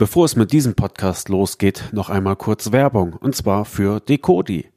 [0.00, 4.70] Bevor es mit diesem Podcast losgeht, noch einmal kurz Werbung, und zwar für Decodi.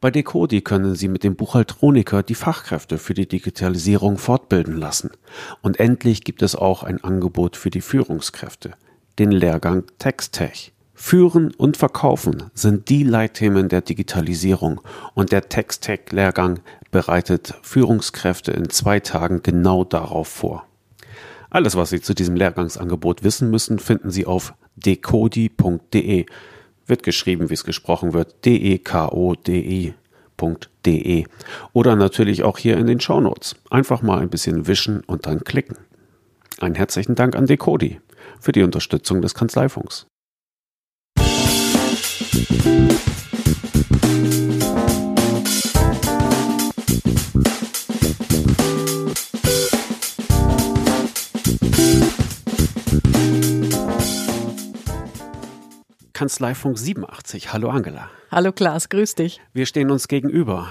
[0.00, 5.12] Bei Decodi können Sie mit dem Buchhaltroniker die Fachkräfte für die Digitalisierung fortbilden lassen.
[5.62, 8.72] Und endlich gibt es auch ein Angebot für die Führungskräfte,
[9.20, 10.72] den Lehrgang TextTech.
[10.92, 14.80] Führen und Verkaufen sind die Leitthemen der Digitalisierung
[15.14, 16.58] und der TextTech-Lehrgang
[16.90, 20.66] bereitet Führungskräfte in zwei Tagen genau darauf vor.
[21.48, 26.26] Alles, was Sie zu diesem Lehrgangsangebot wissen müssen, finden Sie auf decodi.de.
[26.86, 29.94] Wird geschrieben, wie es gesprochen wird, D-E-K-O-D-I.de.
[31.72, 33.56] Oder natürlich auch hier in den Shownotes.
[33.70, 35.78] Einfach mal ein bisschen wischen und dann klicken.
[36.60, 38.00] Einen herzlichen Dank an Decodi
[38.40, 40.06] für die Unterstützung des Kanzleifunks.
[56.14, 57.52] Kanzleifunk 87.
[57.52, 58.08] Hallo Angela.
[58.30, 59.40] Hallo Klaas, grüß dich.
[59.52, 60.68] Wir stehen uns gegenüber.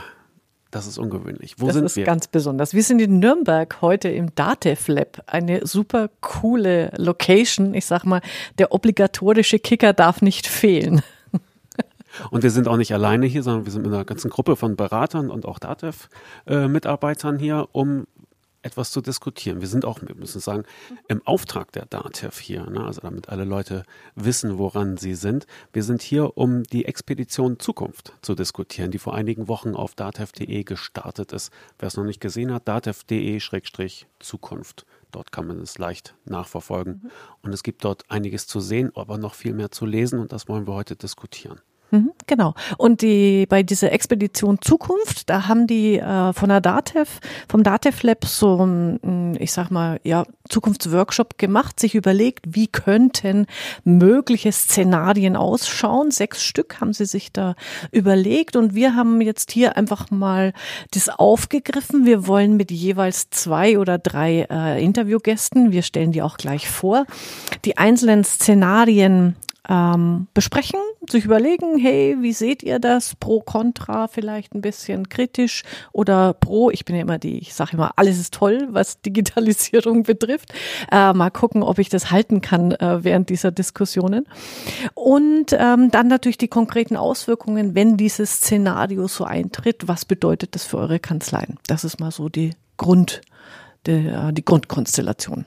[0.72, 1.56] Das ist ungewöhnlich.
[1.60, 2.06] Wo das sind ist wir?
[2.06, 2.74] ganz besonders.
[2.74, 5.22] Wir sind in Nürnberg heute im Datev Lab.
[5.28, 7.74] Eine super coole Location.
[7.74, 8.22] Ich sag mal,
[8.58, 11.02] der obligatorische Kicker darf nicht fehlen.
[12.32, 14.76] Und wir sind auch nicht alleine hier, sondern wir sind mit einer ganzen Gruppe von
[14.78, 18.06] Beratern und auch DATEV-Mitarbeitern hier, um
[18.64, 19.62] etwas zu diskutieren.
[19.62, 20.64] Wir sind auch, wir müssen sagen,
[21.08, 22.84] im Auftrag der DATEV hier, ne?
[22.84, 23.84] also damit alle Leute
[24.16, 25.46] wissen, woran sie sind.
[25.72, 30.64] Wir sind hier, um die Expedition Zukunft zu diskutieren, die vor einigen Wochen auf datev.de
[30.64, 31.52] gestartet ist.
[31.78, 34.86] Wer es noch nicht gesehen hat, datev.de-zukunft.
[35.12, 37.02] Dort kann man es leicht nachverfolgen.
[37.04, 37.12] Mhm.
[37.44, 40.50] Und es gibt dort einiges zu sehen, aber noch viel mehr zu lesen und das
[40.50, 41.62] wollen wir heute diskutieren.
[42.28, 42.54] Genau.
[42.78, 48.04] Und die bei dieser Expedition Zukunft, da haben die äh, von der DATEV, vom DATEV
[48.04, 53.48] Lab so ein, ich sag mal, ja, Zukunftsworkshop gemacht, sich überlegt, wie könnten
[53.84, 56.12] mögliche Szenarien ausschauen.
[56.12, 57.56] Sechs Stück haben sie sich da
[57.92, 60.54] überlegt und wir haben jetzt hier einfach mal
[60.92, 62.06] das aufgegriffen.
[62.06, 67.06] Wir wollen mit jeweils zwei oder drei äh, Interviewgästen, wir stellen die auch gleich vor,
[67.66, 69.36] die einzelnen Szenarien
[69.70, 70.80] ähm, besprechen,
[71.12, 73.16] sich überlegen, hey, wie seht ihr das?
[73.16, 77.72] Pro, contra, vielleicht ein bisschen kritisch oder pro, ich bin ja immer die, ich sage
[77.74, 80.54] immer, alles ist toll, was Digitalisierung betrifft.
[80.92, 84.26] Äh, mal gucken, ob ich das halten kann äh, während dieser Diskussionen.
[84.94, 90.66] Und ähm, dann natürlich die konkreten Auswirkungen, wenn dieses Szenario so eintritt, was bedeutet das
[90.66, 91.58] für eure Kanzleien?
[91.68, 93.22] Das ist mal so die Grund,
[93.86, 95.46] die, die Grundkonstellation.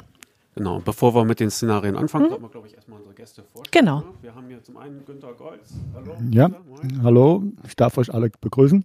[0.57, 2.31] Genau, bevor wir mit den Szenarien anfangen, hm?
[2.31, 3.85] sollten wir, glaube ich, erstmal unsere Gäste vorstellen.
[3.85, 4.05] Genau.
[4.23, 5.75] Wir haben hier zum einen Günter Golz.
[5.95, 6.17] Hallo.
[6.31, 8.85] Ja, Günter, hallo, ich darf euch alle begrüßen.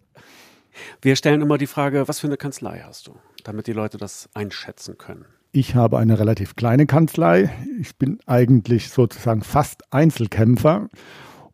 [1.01, 4.29] Wir stellen immer die Frage, was für eine Kanzlei hast du, damit die Leute das
[4.33, 5.25] einschätzen können.
[5.51, 7.51] Ich habe eine relativ kleine Kanzlei.
[7.79, 10.87] Ich bin eigentlich sozusagen fast Einzelkämpfer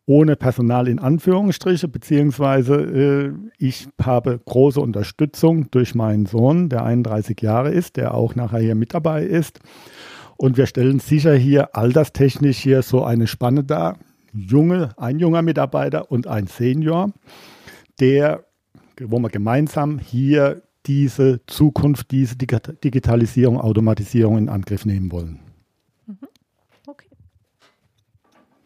[0.06, 7.42] ohne Personal in Anführungsstriche, beziehungsweise äh, ich habe große Unterstützung durch meinen Sohn, der 31
[7.42, 9.60] Jahre ist, der auch nachher hier mit dabei ist.
[10.38, 13.98] Und wir stellen sicher hier alterstechnisch hier so eine Spanne dar.
[14.32, 17.10] Junge, ein junger Mitarbeiter und ein Senior,
[17.98, 18.44] der,
[19.00, 25.40] wo wir gemeinsam hier diese Zukunft, diese Digitalisierung, Automatisierung in Angriff nehmen wollen.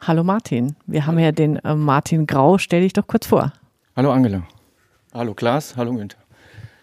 [0.00, 2.58] Hallo Martin, wir haben ja den äh, Martin Grau.
[2.58, 3.52] Stell dich doch kurz vor.
[3.94, 4.42] Hallo Angela.
[5.14, 5.76] Hallo Klaas.
[5.76, 6.18] Hallo Günther.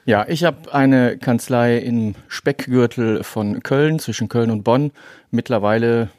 [0.09, 4.91] Ja, ich habe eine Kanzlei im Speckgürtel von Köln, zwischen Köln und Bonn.
[5.29, 6.09] Mittlerweile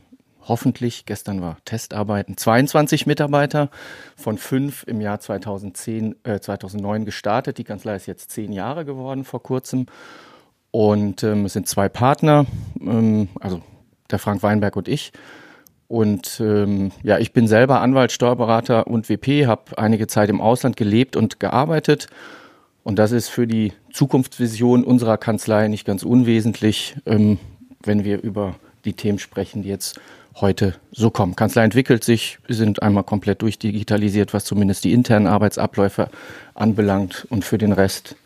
[0.46, 3.68] hoffentlich, gestern war Testarbeiten, 22 Mitarbeiter
[4.14, 7.58] von fünf im Jahr 2010, äh, 2009 gestartet.
[7.58, 9.86] Die Kanzlei ist jetzt zehn Jahre geworden vor kurzem.
[10.70, 12.46] Und ähm, es sind zwei Partner,
[12.80, 13.60] ähm, also
[14.08, 15.10] der Frank Weinberg und ich.
[15.88, 20.76] Und ähm, ja, ich bin selber Anwalt, Steuerberater und WP, habe einige Zeit im Ausland
[20.76, 22.06] gelebt und gearbeitet.
[22.82, 27.38] Und das ist für die Zukunftsvision unserer Kanzlei nicht ganz unwesentlich, ähm,
[27.82, 30.00] wenn wir über die Themen sprechen, die jetzt
[30.36, 31.36] heute so kommen.
[31.36, 36.08] Kanzlei entwickelt sich, wir sind einmal komplett durchdigitalisiert, was zumindest die internen Arbeitsabläufe
[36.55, 37.26] anbelangt.
[37.31, 38.16] Und für den Rest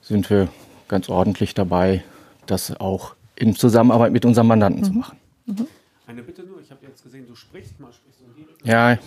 [0.00, 0.48] sind wir
[0.88, 2.02] ganz ordentlich dabei,
[2.46, 4.86] das auch in Zusammenarbeit mit unseren Mandanten mhm.
[4.86, 5.18] zu machen.
[5.46, 5.66] Mhm.
[6.06, 8.46] Eine Bitte nur, habe jetzt gesehen, du sprichst mal, sprichst du hier.
[8.64, 8.98] Ja.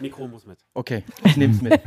[0.00, 0.58] Mikro muss mit.
[0.74, 1.80] Okay, ich nehme es mit.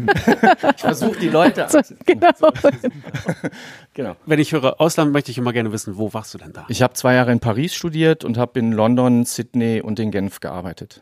[0.76, 2.32] ich versuche die Leute so, genau.
[3.94, 4.16] genau.
[4.26, 6.66] Wenn ich höre Ausland, möchte ich immer gerne wissen, wo warst du denn da?
[6.70, 10.40] Ich habe zwei Jahre in Paris studiert und habe in London, Sydney und in Genf
[10.40, 11.02] gearbeitet.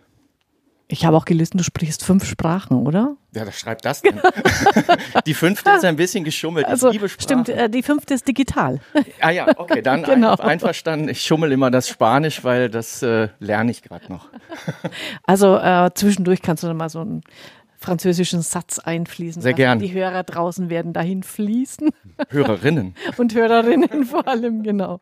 [0.92, 3.16] Ich habe auch gelesen, du sprichst fünf Sprachen, oder?
[3.34, 4.20] Ja, das schreibt das denn.
[5.26, 6.66] die fünfte ist ein bisschen geschummelt.
[6.66, 7.46] Also, ich liebe Sprachen.
[7.46, 8.82] Stimmt, äh, die fünfte ist digital.
[9.22, 10.36] ah ja, okay, dann genau.
[10.36, 11.08] einverstanden.
[11.08, 14.28] Ich schummel immer das Spanisch, weil das äh, lerne ich gerade noch.
[15.24, 17.22] also äh, zwischendurch kannst du dann mal so einen
[17.78, 19.42] französischen Satz einfließen.
[19.42, 19.80] Sehr gern.
[19.80, 21.92] Die Hörer draußen werden dahin fließen.
[22.30, 22.96] Hörerinnen.
[23.16, 25.00] Und Hörerinnen vor allem, genau.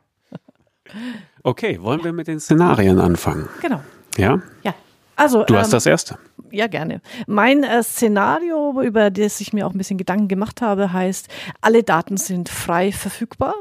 [1.42, 3.50] Okay, wollen wir mit den Szenarien anfangen?
[3.62, 3.82] Genau.
[4.18, 4.40] Ja?
[4.62, 4.76] Ja.
[5.20, 6.18] Also, du hast ähm, das erste.
[6.52, 7.02] Ja, gerne.
[7.28, 11.28] Mein äh, Szenario, über das ich mir auch ein bisschen Gedanken gemacht habe, heißt,
[11.62, 13.54] alle Daten sind frei verfügbar.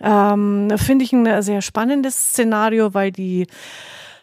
[0.00, 3.48] Ähm, Finde ich ein sehr spannendes Szenario, weil die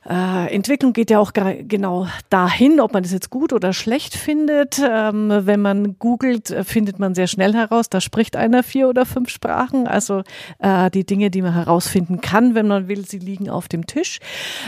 [0.08, 4.80] äh, Entwicklung geht ja auch genau dahin, ob man das jetzt gut oder schlecht findet.
[4.80, 9.30] Ähm, wenn man googelt, findet man sehr schnell heraus, da spricht einer vier oder fünf
[9.30, 9.88] Sprachen.
[9.88, 10.24] Also
[10.60, 14.20] äh, die Dinge, die man herausfinden kann, wenn man will, sie liegen auf dem Tisch.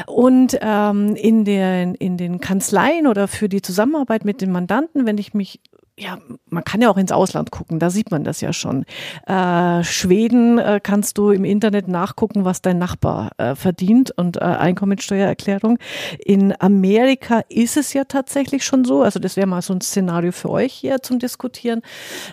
[0.05, 5.17] Und ähm, in, den, in den Kanzleien oder für die Zusammenarbeit mit den Mandanten, wenn
[5.17, 5.59] ich mich
[6.01, 6.17] ja,
[6.49, 8.85] man kann ja auch ins Ausland gucken, da sieht man das ja schon.
[9.27, 14.39] Äh, Schweden äh, kannst du im Internet nachgucken, was dein Nachbar äh, verdient und äh,
[14.39, 15.77] Einkommensteuererklärung.
[16.17, 20.31] In Amerika ist es ja tatsächlich schon so, also das wäre mal so ein Szenario
[20.31, 21.81] für euch hier zum Diskutieren.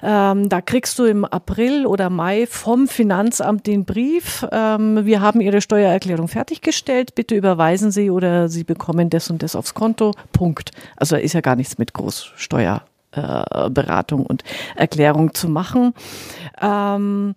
[0.03, 5.43] Ähm, da kriegst du im April oder Mai vom Finanzamt den Brief, ähm, wir haben
[5.43, 10.15] Ihre Steuererklärung fertiggestellt, bitte überweisen Sie oder Sie bekommen das und das aufs Konto.
[10.33, 10.71] Punkt.
[10.97, 14.43] Also ist ja gar nichts mit Großsteuer äh, Beratung und
[14.77, 15.95] Erklärung zu machen.
[16.61, 17.35] Ähm,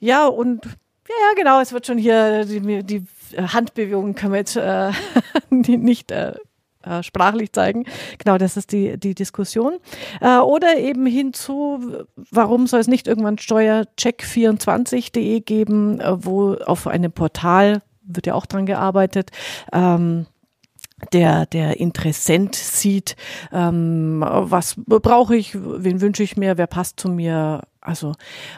[0.00, 3.04] ja, und ja, ja, genau, es wird schon hier, die, die
[3.36, 4.92] Handbewegungen können wir jetzt äh,
[5.50, 6.34] nicht äh,
[6.84, 7.84] äh, sprachlich zeigen.
[8.18, 9.78] Genau, das ist die, die Diskussion.
[10.20, 17.12] Äh, oder eben hinzu, warum soll es nicht irgendwann steuercheck24.de geben, äh, wo auf einem
[17.12, 19.30] Portal wird ja auch dran gearbeitet,
[19.72, 20.26] ähm,
[21.12, 23.16] der, der Interessent sieht,
[23.52, 27.62] ähm, was brauche ich, wen wünsche ich mir, wer passt zu mir.
[27.80, 28.14] Also,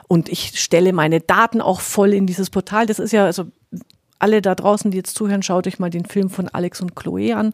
[0.09, 2.87] und ich stelle meine Daten auch voll in dieses Portal.
[2.87, 3.45] Das ist ja, also
[4.25, 7.37] alle da draußen, die jetzt zuhören, schaut euch mal den Film von Alex und Chloe
[7.37, 7.53] an.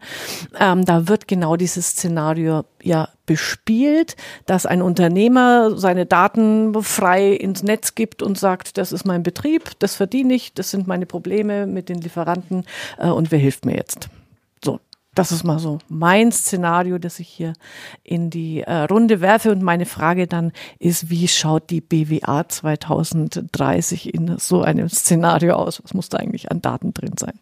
[0.58, 4.16] Ähm, da wird genau dieses Szenario ja bespielt,
[4.46, 9.72] dass ein Unternehmer seine Daten frei ins Netz gibt und sagt, das ist mein Betrieb,
[9.80, 12.64] das verdiene ich, das sind meine Probleme mit den Lieferanten
[12.98, 14.08] äh, und wer hilft mir jetzt?
[15.14, 17.52] Das ist mal so mein Szenario, das ich hier
[18.04, 19.50] in die äh, Runde werfe.
[19.50, 25.82] Und meine Frage dann ist, wie schaut die BWA 2030 in so einem Szenario aus?
[25.82, 27.38] Was muss da eigentlich an Daten drin sein?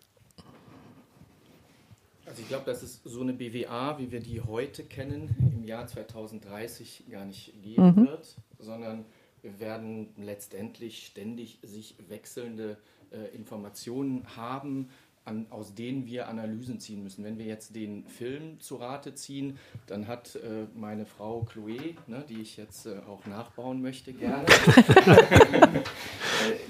[2.24, 5.86] Also ich glaube, dass es so eine BWA, wie wir die heute kennen, im Jahr
[5.86, 8.06] 2030 gar nicht geben mhm.
[8.06, 9.04] wird, sondern
[9.42, 12.78] wir werden letztendlich ständig sich wechselnde
[13.10, 14.88] äh, Informationen haben,
[15.28, 17.24] an, aus denen wir Analysen ziehen müssen.
[17.24, 22.24] Wenn wir jetzt den Film zu Rate ziehen, dann hat äh, meine Frau Chloe, ne,
[22.28, 24.46] die ich jetzt äh, auch nachbauen möchte, gerne,
[25.06, 25.84] äh,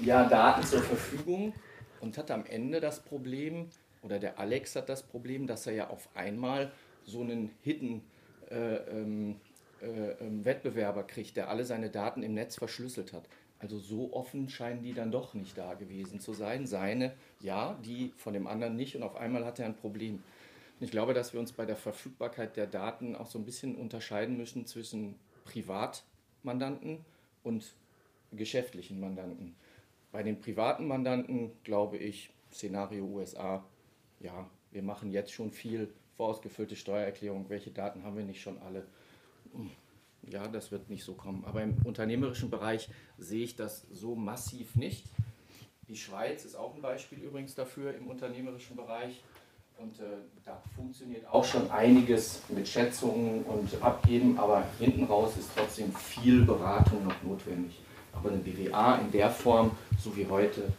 [0.03, 1.53] ja, Daten zur Verfügung
[2.01, 3.69] und hat am Ende das Problem,
[4.01, 6.71] oder der Alex hat das Problem, dass er ja auf einmal
[7.03, 8.01] so einen Hidden
[8.49, 9.37] äh, ähm,
[9.81, 13.23] äh, ähm, Wettbewerber kriegt, der alle seine Daten im Netz verschlüsselt hat.
[13.59, 16.65] Also so offen scheinen die dann doch nicht da gewesen zu sein.
[16.65, 20.15] Seine, ja, die von dem anderen nicht und auf einmal hat er ein Problem.
[20.15, 23.75] Und ich glaube, dass wir uns bei der Verfügbarkeit der Daten auch so ein bisschen
[23.75, 25.15] unterscheiden müssen zwischen
[25.45, 27.03] Privatmandanten
[27.43, 27.73] und
[28.31, 29.55] geschäftlichen Mandanten.
[30.11, 33.63] Bei den privaten Mandanten glaube ich, Szenario USA,
[34.19, 37.49] ja, wir machen jetzt schon viel vorausgefüllte Steuererklärung.
[37.49, 38.85] Welche Daten haben wir nicht schon alle?
[40.23, 41.43] ja, das wird nicht so kommen.
[41.45, 45.05] Aber im unternehmerischen Bereich sehe ich das so massiv nicht.
[45.89, 49.23] Die Schweiz ist auch ein Beispiel übrigens dafür im unternehmerischen Bereich.
[49.79, 50.03] Und äh,
[50.45, 56.43] da funktioniert auch schon einiges mit Schätzungen und Abgeben, aber hinten raus ist trotzdem viel
[56.43, 57.79] Beratung noch notwendig.
[58.13, 60.71] Aber eine BWA in der Form, so wie heute,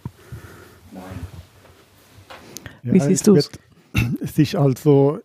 [0.93, 1.02] nein.
[2.83, 3.50] Ja, wie siehst du es?
[4.21, 5.21] Sich also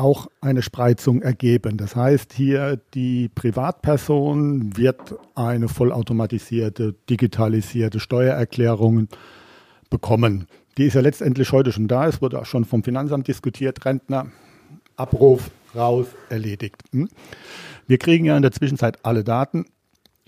[0.00, 1.76] auch eine Spreizung ergeben.
[1.76, 9.08] Das heißt, hier die Privatperson wird eine vollautomatisierte, digitalisierte Steuererklärung
[9.90, 10.46] bekommen.
[10.78, 12.06] Die ist ja letztendlich heute schon da.
[12.06, 13.84] Es wurde auch schon vom Finanzamt diskutiert.
[13.84, 14.28] Rentner,
[14.96, 16.82] Abruf, raus, erledigt.
[16.92, 17.08] Hm?
[17.86, 19.66] Wir kriegen ja in der Zwischenzeit alle Daten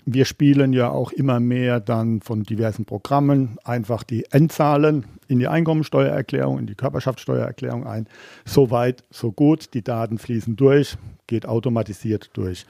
[0.05, 5.47] wir spielen ja auch immer mehr dann von diversen Programmen einfach die Endzahlen in die
[5.47, 8.07] Einkommensteuererklärung, in die Körperschaftssteuererklärung ein.
[8.45, 9.73] So weit, so gut.
[9.73, 12.65] Die Daten fließen durch, geht automatisiert durch.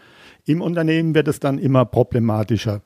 [0.46, 2.82] Im Unternehmen wird es dann immer problematischer.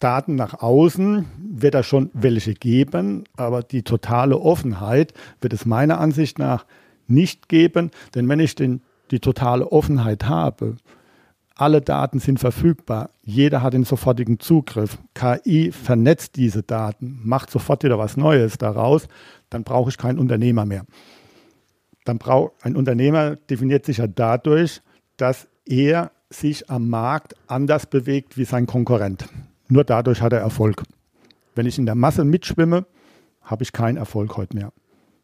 [0.00, 6.00] Daten nach außen wird es schon welche geben, aber die totale Offenheit wird es meiner
[6.00, 6.66] Ansicht nach
[7.06, 10.76] nicht geben, denn wenn ich den die totale Offenheit habe,
[11.56, 17.82] alle Daten sind verfügbar, jeder hat den sofortigen Zugriff, KI vernetzt diese Daten, macht sofort
[17.82, 19.08] wieder was Neues daraus,
[19.48, 20.84] dann brauche ich keinen Unternehmer mehr.
[22.04, 24.82] Dann braucht ein Unternehmer definiert sich ja dadurch,
[25.16, 29.26] dass er sich am Markt anders bewegt wie sein Konkurrent.
[29.68, 30.82] Nur dadurch hat er Erfolg.
[31.54, 32.86] Wenn ich in der Masse mitschwimme,
[33.42, 34.72] habe ich keinen Erfolg heute mehr.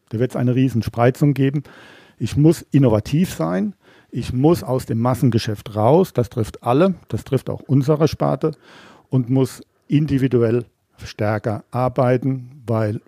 [0.09, 1.62] Da wird es eine Riesenspreizung geben.
[2.19, 3.75] Ich muss innovativ sein.
[4.14, 6.12] Ich muss aus dem Massengeschäft raus.
[6.12, 6.95] Das trifft alle.
[7.09, 8.52] Das trifft auch unsere Sparte
[9.09, 10.66] und muss individuell
[11.02, 13.00] stärker arbeiten, weil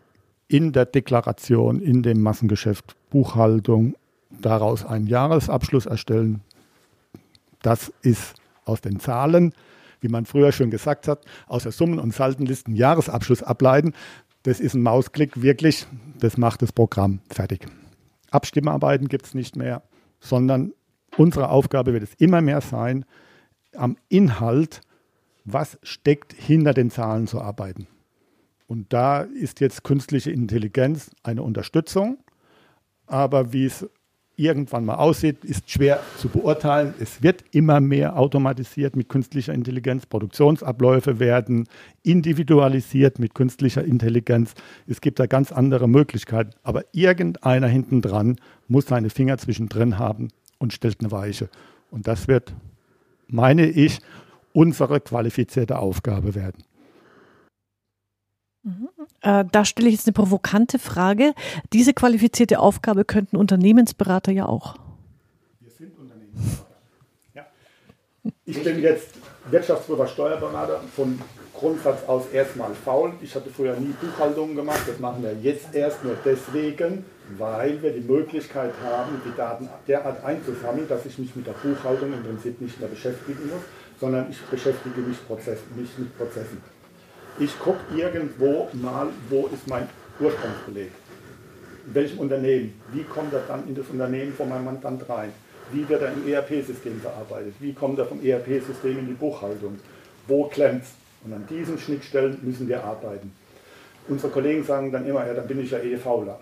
[0.48, 3.94] in der Deklaration, in dem Massengeschäft, Buchhaltung,
[4.30, 6.40] daraus einen Jahresabschluss erstellen,
[7.60, 8.34] das ist
[8.64, 9.52] aus den Zahlen,
[10.00, 13.92] wie man früher schon gesagt hat, aus der Summen- und Saldenlisten Jahresabschluss ableiten.
[14.42, 15.86] Das ist ein Mausklick, wirklich,
[16.18, 17.66] das macht das Programm fertig.
[18.30, 19.82] Abstimmarbeiten gibt es nicht mehr,
[20.18, 20.72] sondern
[21.16, 23.04] unsere Aufgabe wird es immer mehr sein,
[23.76, 24.80] am Inhalt,
[25.44, 27.86] was steckt hinter den Zahlen zu arbeiten.
[28.66, 32.18] Und da ist jetzt künstliche Intelligenz eine Unterstützung,
[33.06, 33.86] aber wie es
[34.36, 36.94] irgendwann mal aussieht, ist schwer zu beurteilen.
[36.98, 40.06] Es wird immer mehr automatisiert mit künstlicher Intelligenz.
[40.06, 41.68] Produktionsabläufe werden
[42.02, 44.54] individualisiert mit künstlicher Intelligenz.
[44.88, 46.50] Es gibt da ganz andere Möglichkeiten.
[46.64, 51.48] Aber irgendeiner hinten dran muss seine Finger zwischendrin haben und stellt eine Weiche.
[51.90, 52.54] Und das wird,
[53.26, 54.00] meine ich,
[54.52, 56.64] unsere qualifizierte Aufgabe werden.
[58.62, 58.88] Mhm.
[59.20, 61.34] Äh, da stelle ich jetzt eine provokante Frage.
[61.72, 64.76] Diese qualifizierte Aufgabe könnten Unternehmensberater ja auch.
[65.60, 66.74] Wir sind Unternehmensberater.
[67.34, 67.46] Ja.
[68.46, 69.08] Ich bin jetzt
[69.50, 71.20] Wirtschaftsprüfer Steuerberater von
[71.52, 73.12] Grundsatz aus erstmal faul.
[73.22, 74.80] Ich hatte früher nie Buchhaltungen gemacht.
[74.86, 77.04] Das machen wir jetzt erst nur deswegen,
[77.38, 82.12] weil wir die Möglichkeit haben, die Daten derart einzusammeln, dass ich mich mit der Buchhaltung
[82.12, 83.62] im Prinzip nicht mehr beschäftigen muss,
[83.98, 86.60] sondern ich beschäftige mich, Prozess, mich mit Prozessen.
[87.38, 89.88] Ich gucke irgendwo mal, wo ist mein
[90.20, 90.90] Ursprungsbeleg.
[91.86, 92.80] In welchem Unternehmen?
[92.92, 95.32] Wie kommt er dann in das Unternehmen von meinem Mandant rein?
[95.72, 97.54] Wie wird er im ERP-System verarbeitet?
[97.58, 99.78] Wie kommt er vom ERP-System in die Buchhaltung?
[100.26, 100.90] Wo klemmt es?
[101.24, 103.32] Und an diesen Schnittstellen müssen wir arbeiten.
[104.08, 106.38] Unsere Kollegen sagen dann immer, ja, dann bin ich ja EDVler.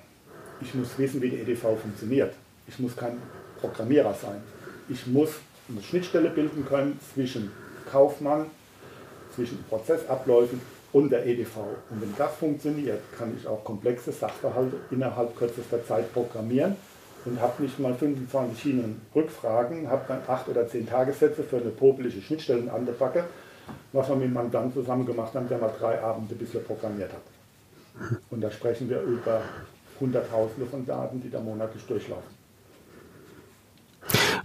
[0.63, 2.35] Ich muss wissen, wie die EDV funktioniert.
[2.69, 3.19] Ich muss kein
[3.61, 4.41] Programmierer sein.
[4.89, 5.31] Ich muss
[5.69, 7.51] eine Schnittstelle bilden können zwischen
[7.91, 8.47] Kaufmann,
[9.35, 10.61] zwischen Prozessabläufen
[10.93, 11.57] und der EDV.
[11.91, 16.77] Und wenn das funktioniert, kann ich auch komplexe Sachverhalte innerhalb kürzester Zeit programmieren
[17.25, 21.71] und habe nicht mal 25 Schienen Rückfragen, habe dann acht oder zehn Tagessätze für eine
[21.71, 23.25] popelige Schnittstellen an der Backe,
[23.93, 28.19] was wir mit dem Mandanten zusammen gemacht haben, der mal drei Abende bisher programmiert hat.
[28.31, 29.43] Und da sprechen wir über
[30.03, 32.31] Hunderttausende von Daten, die da monatlich durchlaufen.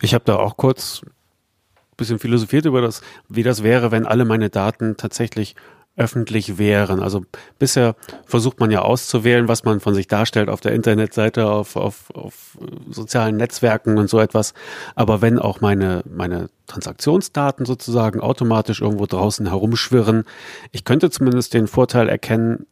[0.02, 4.24] Ich habe da auch kurz ein bisschen philosophiert über das, wie das wäre, wenn alle
[4.24, 5.56] meine Daten tatsächlich
[5.98, 7.02] öffentlich wären.
[7.02, 7.26] Also
[7.58, 7.96] bisher
[8.26, 12.58] versucht man ja auszuwählen, was man von sich darstellt auf der Internetseite, auf, auf, auf
[12.92, 14.54] sozialen Netzwerken und so etwas.
[14.94, 20.26] Aber wenn auch meine, meine Transaktionsdaten sozusagen automatisch irgendwo draußen herumschwirren,
[20.72, 22.68] ich könnte zumindest den Vorteil erkennen,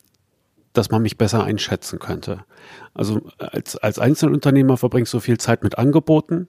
[0.78, 2.46] dass man mich besser einschätzen könnte.
[2.94, 6.48] Also als, als Einzelunternehmer verbringst du viel Zeit mit Angeboten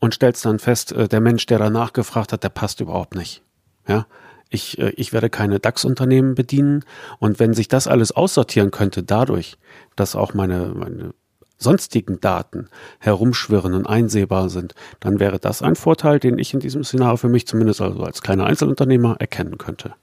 [0.00, 3.42] und stellst dann fest, äh, der Mensch, der danach gefragt hat, der passt überhaupt nicht.
[3.86, 4.06] Ja,
[4.50, 6.84] ich, äh, ich werde keine DAX-Unternehmen bedienen.
[7.18, 9.58] Und wenn sich das alles aussortieren könnte dadurch,
[9.96, 11.14] dass auch meine, meine
[11.58, 12.68] sonstigen Daten
[13.00, 17.28] herumschwirren und einsehbar sind, dann wäre das ein Vorteil, den ich in diesem Szenario für
[17.28, 19.94] mich zumindest also als kleiner Einzelunternehmer erkennen könnte.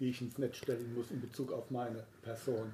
[0.00, 2.72] Die ich ins Netz stellen muss in Bezug auf meine Person.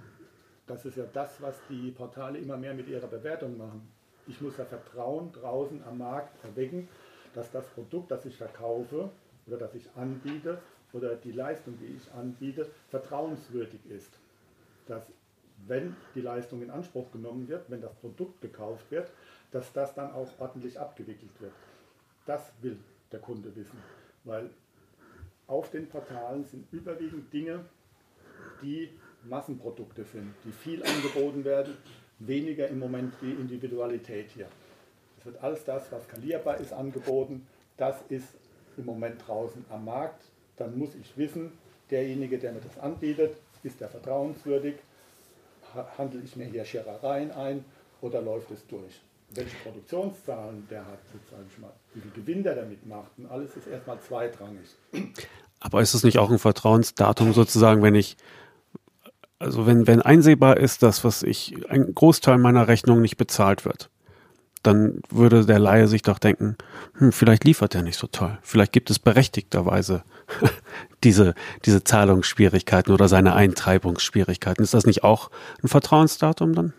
[0.67, 3.89] Das ist ja das, was die Portale immer mehr mit ihrer Bewertung machen.
[4.27, 6.89] Ich muss ja Vertrauen draußen am Markt erwecken,
[7.35, 9.11] dass das Produkt, das ich verkaufe
[9.47, 10.59] oder das ich anbiete
[10.93, 14.11] oder die Leistung, die ich anbiete, vertrauenswürdig ist.
[14.87, 15.03] Dass
[15.67, 19.11] wenn die Leistung in Anspruch genommen wird, wenn das Produkt gekauft wird,
[19.51, 21.53] dass das dann auch ordentlich abgewickelt wird.
[22.27, 22.79] Das will
[23.13, 23.79] der Kunde wissen,
[24.25, 24.51] weil
[25.47, 27.65] auf den Portalen sind überwiegend Dinge,
[28.63, 28.91] die
[29.25, 31.77] Massenprodukte sind, die viel angeboten werden,
[32.19, 34.49] weniger im Moment die Individualität hier
[35.27, 37.47] wird alles das, was skalierbar ist, angeboten.
[37.77, 38.29] Das ist
[38.79, 40.25] im Moment draußen am Markt.
[40.57, 41.53] Dann muss ich wissen,
[41.91, 44.77] derjenige, der mir das anbietet, ist der vertrauenswürdig?
[45.99, 47.65] Handle ich mir hier Scherereien ein
[48.01, 49.03] oder läuft es durch?
[49.35, 51.01] Welche Produktionszahlen der hat,
[51.95, 54.69] wie viel Gewinn der damit macht und alles ist erstmal zweitrangig.
[55.61, 58.17] Aber ist es nicht auch ein Vertrauensdatum sozusagen, wenn ich
[59.39, 63.91] also wenn, wenn einsehbar ist, dass was ich, ein Großteil meiner Rechnung nicht bezahlt wird,
[64.63, 66.57] dann würde der Laie sich doch denken,
[66.99, 68.39] hm, vielleicht liefert er nicht so toll.
[68.43, 70.03] Vielleicht gibt es berechtigterweise
[71.05, 74.65] diese, diese Zahlungsschwierigkeiten oder seine Eintreibungsschwierigkeiten.
[74.65, 75.31] Ist das nicht auch
[75.63, 76.73] ein Vertrauensdatum dann?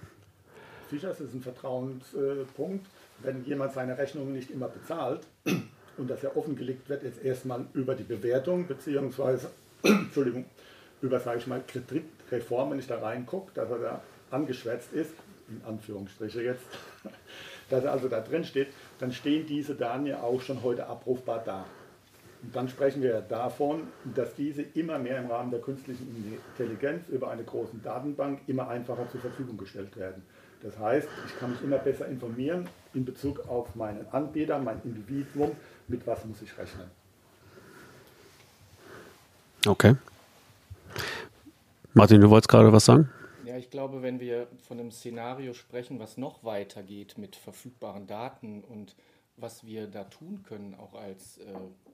[0.89, 2.85] Sicher ist ein Vertrauenspunkt,
[3.19, 5.27] wenn jemand seine Rechnungen nicht immer bezahlt
[5.97, 9.49] und das ja offengelegt wird, jetzt erstmal über die Bewertung beziehungsweise
[9.83, 10.45] Entschuldigung,
[11.01, 14.01] über, sage ich mal, Kreditreform, wenn ich da reingucke, dass er da
[14.31, 15.13] angeschwärzt ist,
[15.49, 16.65] in Anführungsstriche jetzt,
[17.69, 21.43] dass er also da drin steht, dann stehen diese Daten ja auch schon heute abrufbar
[21.45, 21.65] da.
[22.43, 27.31] Und dann sprechen wir davon, dass diese immer mehr im Rahmen der künstlichen Intelligenz über
[27.31, 30.23] eine große Datenbank immer einfacher zur Verfügung gestellt werden.
[30.63, 35.51] Das heißt, ich kann mich immer besser informieren in Bezug auf meinen Anbieter, mein Individuum,
[35.87, 36.89] mit was muss ich rechnen.
[39.65, 39.95] Okay.
[41.93, 43.09] Martin, du wolltest gerade was sagen?
[43.45, 48.63] Ja, ich glaube, wenn wir von einem Szenario sprechen, was noch weitergeht mit verfügbaren Daten
[48.63, 48.95] und
[49.37, 51.53] was wir da tun können, auch als äh,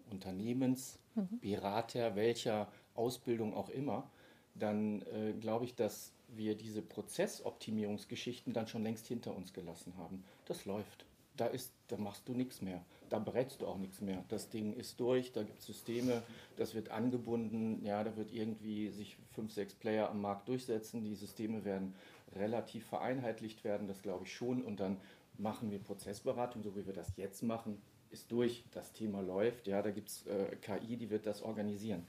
[0.09, 4.09] Unternehmensberater, welcher Ausbildung auch immer,
[4.55, 10.23] dann äh, glaube ich, dass wir diese Prozessoptimierungsgeschichten dann schon längst hinter uns gelassen haben.
[10.45, 11.05] Das läuft.
[11.35, 12.85] Da, ist, da machst du nichts mehr.
[13.09, 14.23] Da berätst du auch nichts mehr.
[14.29, 16.21] Das Ding ist durch, da gibt es Systeme,
[16.57, 21.03] das wird angebunden, ja, da wird irgendwie sich fünf, sechs Player am Markt durchsetzen.
[21.03, 21.95] Die Systeme werden
[22.35, 24.63] relativ vereinheitlicht werden, das glaube ich schon.
[24.63, 24.97] Und dann
[25.37, 28.63] machen wir Prozessberatung, so wie wir das jetzt machen, ist durch.
[28.71, 29.67] Das Thema läuft.
[29.67, 32.05] Ja, da gibt es äh, KI, die wird das organisieren.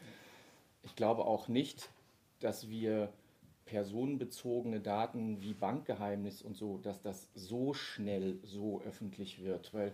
[0.82, 1.88] Ich glaube auch nicht,
[2.40, 3.10] dass wir
[3.66, 9.92] personenbezogene Daten wie Bankgeheimnis und so, dass das so schnell so öffentlich wird, weil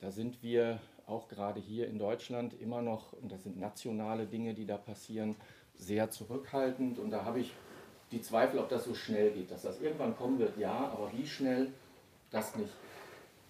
[0.00, 4.54] da sind wir auch gerade hier in Deutschland immer noch, und das sind nationale Dinge,
[4.54, 5.36] die da passieren,
[5.76, 7.52] sehr zurückhaltend und da habe ich
[8.10, 11.26] die Zweifel, ob das so schnell geht, dass das irgendwann kommen wird, ja, aber wie
[11.26, 11.72] schnell,
[12.30, 12.72] das nicht.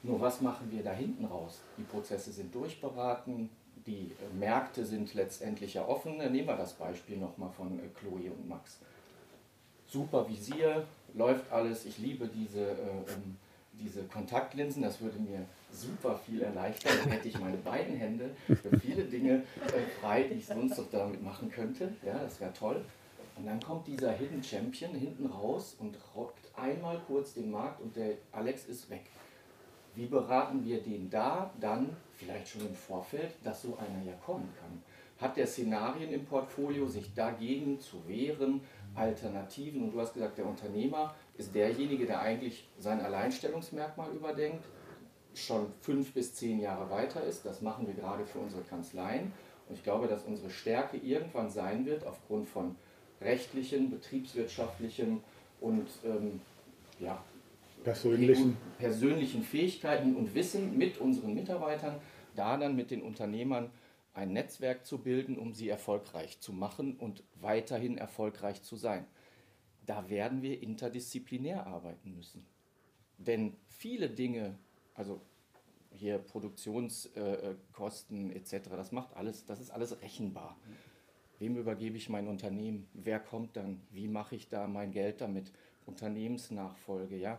[0.03, 1.63] Nur was machen wir da hinten raus?
[1.79, 3.49] Die Prozesse sind durchberaten,
[3.87, 6.19] die Märkte sind letztendlich ja offen.
[6.19, 8.79] Nehmen wir das Beispiel nochmal von äh, Chloe und Max
[9.95, 10.85] super Visier,
[11.15, 11.87] läuft alles.
[11.87, 13.37] Ich liebe diese, äh, ähm,
[13.73, 16.93] diese Kontaktlinsen, das würde mir super viel erleichtern.
[17.03, 20.91] Dann hätte ich meine beiden Hände für viele Dinge äh, frei, die ich sonst noch
[20.91, 21.93] damit machen könnte.
[22.05, 22.85] Ja, das wäre toll.
[23.37, 27.95] Und dann kommt dieser Hidden Champion hinten raus und rockt einmal kurz den Markt und
[27.95, 29.05] der Alex ist weg.
[29.95, 34.49] Wie beraten wir den da dann, vielleicht schon im Vorfeld, dass so einer ja kommen
[34.61, 34.83] kann?
[35.21, 38.61] Hat der Szenarien im Portfolio, sich dagegen zu wehren,
[38.95, 39.83] Alternativen.
[39.83, 44.65] Und du hast gesagt, der Unternehmer ist derjenige, der eigentlich sein Alleinstellungsmerkmal überdenkt,
[45.35, 47.45] schon fünf bis zehn Jahre weiter ist.
[47.45, 49.33] Das machen wir gerade für unsere Kanzleien.
[49.69, 52.77] Und ich glaube, dass unsere Stärke irgendwann sein wird, aufgrund von
[53.21, 55.23] rechtlichen, betriebswirtschaftlichen
[55.61, 56.41] und ähm,
[57.01, 57.23] ja,
[57.83, 58.57] persönlichen.
[58.79, 61.97] persönlichen Fähigkeiten und Wissen mit unseren Mitarbeitern,
[62.37, 63.71] da dann mit den Unternehmern
[64.15, 69.07] ein Netzwerk zu bilden, um sie erfolgreich zu machen und weiterhin erfolgreich zu sein.
[69.85, 72.47] Da werden wir interdisziplinär arbeiten müssen.
[73.19, 74.57] Denn viele Dinge,
[74.95, 75.21] also
[75.91, 80.57] hier Produktionskosten etc., das macht alles, das ist alles rechenbar.
[81.39, 82.89] Wem übergebe ich mein Unternehmen?
[82.95, 83.83] Wer kommt dann?
[83.91, 85.53] Wie mache ich da mein Geld damit?
[85.87, 87.39] Unternehmensnachfolge, ja äh,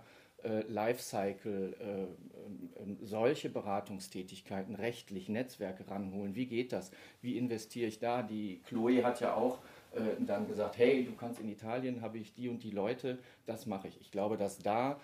[0.67, 6.35] Lifecycle, äh, äh, solche Beratungstätigkeiten, rechtlich, Netzwerke ranholen.
[6.35, 6.91] Wie geht das?
[7.21, 8.23] Wie investiere ich da?
[8.23, 9.59] Die Chloe hat ja auch
[9.93, 13.65] äh, dann gesagt, hey, du kannst in Italien, habe ich die und die Leute, das
[13.65, 13.99] mache ich.
[14.01, 14.99] Ich glaube, dass da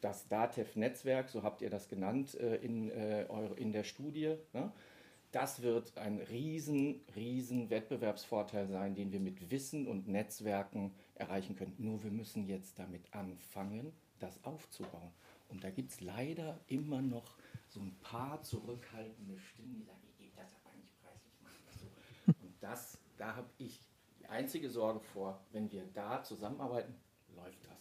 [0.00, 4.72] das DATEV-Netzwerk, so habt ihr das genannt äh, in, äh, in der Studie, ne?
[5.32, 11.74] das wird ein riesen, riesen Wettbewerbsvorteil sein, den wir mit Wissen und Netzwerken erreichen können.
[11.78, 15.12] Nur wir müssen jetzt damit anfangen, das aufzubauen.
[15.48, 17.36] Und da gibt es leider immer noch
[17.68, 21.54] so ein paar zurückhaltende Stimmen, die sagen, ich gebe das aber nicht preis, ich mache
[21.66, 21.86] das so.
[22.26, 23.80] Und das, da habe ich
[24.20, 26.94] die einzige Sorge vor, wenn wir da zusammenarbeiten,
[27.36, 27.78] läuft das.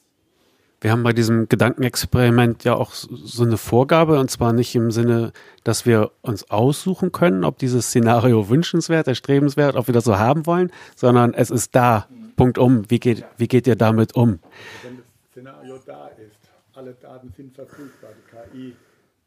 [0.80, 5.34] Wir haben bei diesem Gedankenexperiment ja auch so eine Vorgabe, und zwar nicht im Sinne,
[5.64, 10.46] dass wir uns aussuchen können, ob dieses Szenario wünschenswert, erstrebenswert, ob wir das so haben
[10.46, 12.08] wollen, sondern es ist da.
[12.10, 12.36] Mhm.
[12.36, 12.90] Punkt um.
[12.92, 14.40] Wie geht, wie geht ihr damit um?
[14.84, 16.38] Wenn das Szenario da ist,
[16.78, 18.76] alle Daten sind verfügbar, die KI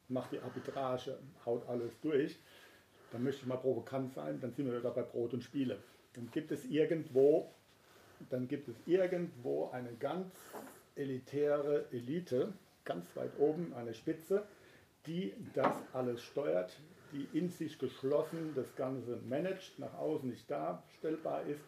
[0.09, 2.39] macht die Arbitrage, haut alles durch,
[3.11, 5.79] dann möchte ich mal provokant sein, dann sind wir wieder bei Brot und Spiele.
[6.15, 7.53] Dann gibt es irgendwo,
[8.31, 10.33] dann gibt es irgendwo eine ganz
[10.95, 12.53] elitäre Elite,
[12.85, 14.45] ganz weit oben, eine Spitze,
[15.07, 16.79] die das alles steuert,
[17.13, 21.65] die in sich geschlossen das Ganze managt, nach außen nicht darstellbar ist.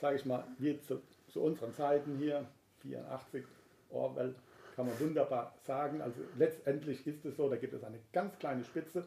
[0.00, 2.46] Sage ich mal, wir zu, zu unseren Zeiten hier,
[2.82, 3.44] 84,
[3.90, 4.34] Orwell,
[4.74, 6.00] kann man wunderbar sagen.
[6.00, 9.04] Also letztendlich ist es so, da gibt es eine ganz kleine Spitze,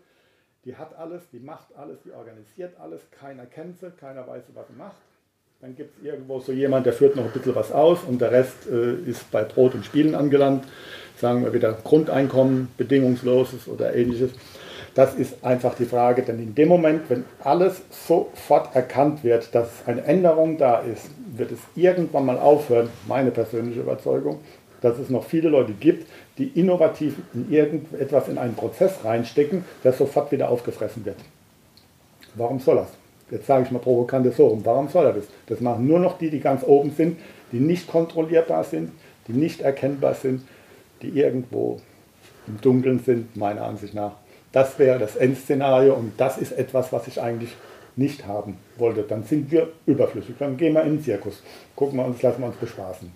[0.66, 4.68] die hat alles, die macht alles, die organisiert alles, keiner kennt sie, keiner weiß, was
[4.68, 4.98] sie macht.
[5.62, 8.32] Dann gibt es irgendwo so jemand, der führt noch ein bisschen was aus und der
[8.32, 10.66] Rest äh, ist bei Brot und Spielen angelangt.
[11.18, 14.32] Sagen wir wieder Grundeinkommen, bedingungsloses oder ähnliches.
[14.94, 19.70] Das ist einfach die Frage, denn in dem Moment, wenn alles sofort erkannt wird, dass
[19.88, 24.40] eine Änderung da ist, wird es irgendwann mal aufhören, meine persönliche Überzeugung,
[24.82, 29.94] dass es noch viele Leute gibt, die innovativ in irgendetwas in einen Prozess reinstecken, der
[29.94, 31.18] sofort wieder aufgefressen wird.
[32.36, 32.90] Warum soll das?
[33.32, 34.62] Jetzt sage ich mal provokante so rum.
[34.64, 35.26] Warum soll das?
[35.48, 37.18] Das machen nur noch die, die ganz oben sind,
[37.52, 38.92] die nicht kontrollierbar sind,
[39.28, 40.42] die nicht erkennbar sind,
[41.02, 41.80] die irgendwo
[42.48, 44.14] im Dunkeln sind, meiner Ansicht nach.
[44.52, 47.54] Das wäre das Endszenario und das ist etwas, was ich eigentlich
[47.98, 49.02] nicht haben wollte.
[49.02, 50.36] Dann sind wir überflüssig.
[50.40, 51.42] Dann gehen wir in den Zirkus.
[51.76, 53.12] Gucken wir uns, lassen wir uns bespaßen.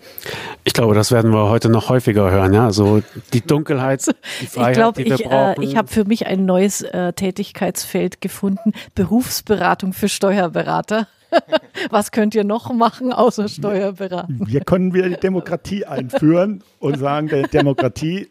[0.64, 2.52] Ich glaube, das werden wir heute noch häufiger hören.
[2.52, 4.06] Ja, so die Dunkelheit,
[4.40, 5.62] die Freiheit, ich glaub, die wir ich, brauchen.
[5.62, 11.06] Äh, ich habe für mich ein neues äh, Tätigkeitsfeld gefunden: Berufsberatung für Steuerberater.
[11.90, 14.46] Was könnt ihr noch machen außer Steuerberaten?
[14.46, 18.28] Wir können wieder die Demokratie einführen und sagen, der Demokratie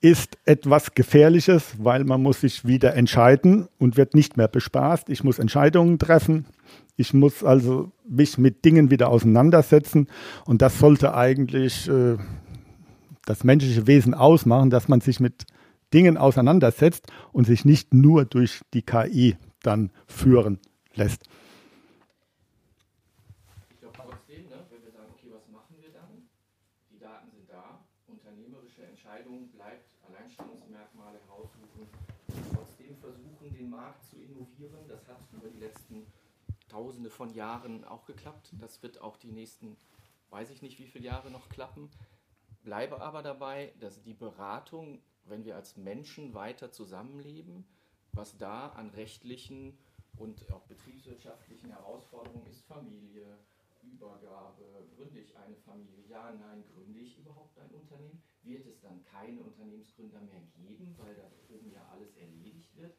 [0.00, 5.08] ist etwas Gefährliches, weil man muss sich wieder entscheiden und wird nicht mehr bespaßt.
[5.08, 6.46] Ich muss Entscheidungen treffen.
[6.96, 10.08] Ich muss also mich mit Dingen wieder auseinandersetzen.
[10.44, 12.16] Und das sollte eigentlich äh,
[13.24, 15.46] das menschliche Wesen ausmachen, dass man sich mit
[15.92, 20.58] Dingen auseinandersetzt und sich nicht nur durch die KI dann führen
[20.94, 21.24] lässt.
[36.78, 38.52] Tausende von Jahren auch geklappt.
[38.60, 39.76] Das wird auch die nächsten,
[40.30, 41.90] weiß ich nicht, wie viele Jahre noch klappen.
[42.62, 47.66] Bleibe aber dabei, dass die Beratung, wenn wir als Menschen weiter zusammenleben,
[48.12, 49.76] was da an rechtlichen
[50.18, 53.26] und auch betriebswirtschaftlichen Herausforderungen ist, Familie,
[53.82, 54.62] Übergabe,
[54.94, 59.40] gründe ich eine Familie, ja, nein, gründe ich überhaupt ein Unternehmen, wird es dann keine
[59.40, 62.94] Unternehmensgründer mehr geben, weil da oben ja alles erledigt wird.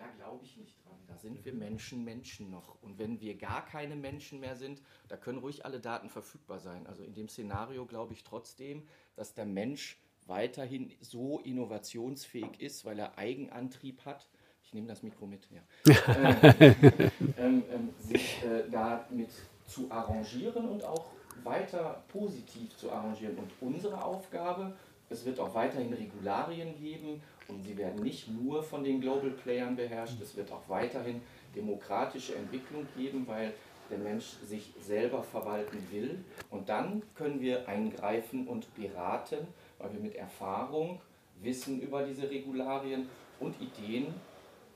[0.00, 0.96] Da glaube ich nicht dran.
[1.08, 2.80] Da sind wir Menschen Menschen noch.
[2.80, 6.86] Und wenn wir gar keine Menschen mehr sind, da können ruhig alle Daten verfügbar sein.
[6.86, 12.98] Also in dem Szenario glaube ich trotzdem, dass der Mensch weiterhin so innovationsfähig ist, weil
[12.98, 14.26] er Eigenantrieb hat.
[14.62, 15.46] Ich nehme das Mikro mit.
[15.50, 15.60] Ja.
[16.16, 19.30] ähm, ähm, ähm, sich äh, damit
[19.66, 21.10] zu arrangieren und auch
[21.44, 23.36] weiter positiv zu arrangieren.
[23.36, 24.74] Und unsere Aufgabe,
[25.10, 29.76] es wird auch weiterhin Regularien geben und sie werden nicht nur von den Global Playern
[29.76, 31.20] beherrscht, es wird auch weiterhin
[31.54, 33.52] demokratische Entwicklung geben, weil
[33.90, 36.18] der Mensch sich selber verwalten will.
[36.50, 41.00] Und dann können wir eingreifen und beraten, weil wir mit Erfahrung,
[41.42, 43.06] Wissen über diese Regularien
[43.40, 44.08] und Ideen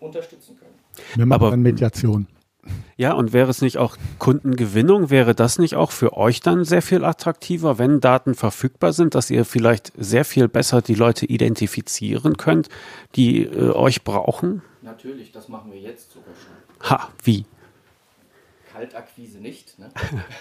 [0.01, 0.75] unterstützen können.
[1.15, 2.27] Wir machen Aber, Mediation.
[2.97, 5.11] Ja, und wäre es nicht auch Kundengewinnung?
[5.11, 9.31] Wäre das nicht auch für euch dann sehr viel attraktiver, wenn Daten verfügbar sind, dass
[9.31, 12.69] ihr vielleicht sehr viel besser die Leute identifizieren könnt,
[13.17, 14.63] die äh, euch brauchen?
[14.83, 16.91] Natürlich, das machen wir jetzt sogar schon.
[16.91, 17.47] Ha, wie?
[18.73, 19.91] Kaltakquise nicht, ne?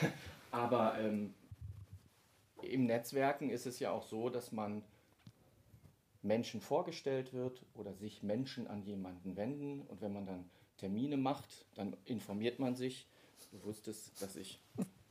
[0.51, 1.33] aber ähm,
[2.61, 4.83] im Netzwerken ist es ja auch so, dass man
[6.21, 11.65] Menschen vorgestellt wird oder sich Menschen an jemanden wenden und wenn man dann Termine macht,
[11.75, 13.07] dann informiert man sich.
[13.51, 14.59] Du wusstest, dass ich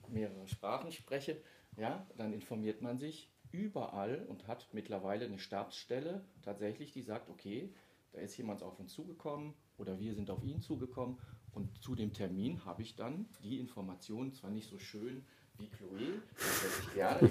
[0.08, 1.40] mehrere Sprachen spreche.
[1.76, 7.72] Ja, dann informiert man sich überall und hat mittlerweile eine Stabsstelle tatsächlich, die sagt, okay,
[8.12, 11.18] da ist jemand auf uns zugekommen oder wir sind auf ihn zugekommen
[11.52, 15.24] und zu dem Termin habe ich dann die Informationen, zwar nicht so schön
[15.58, 17.30] wie Chloe, das hätte ich gerne,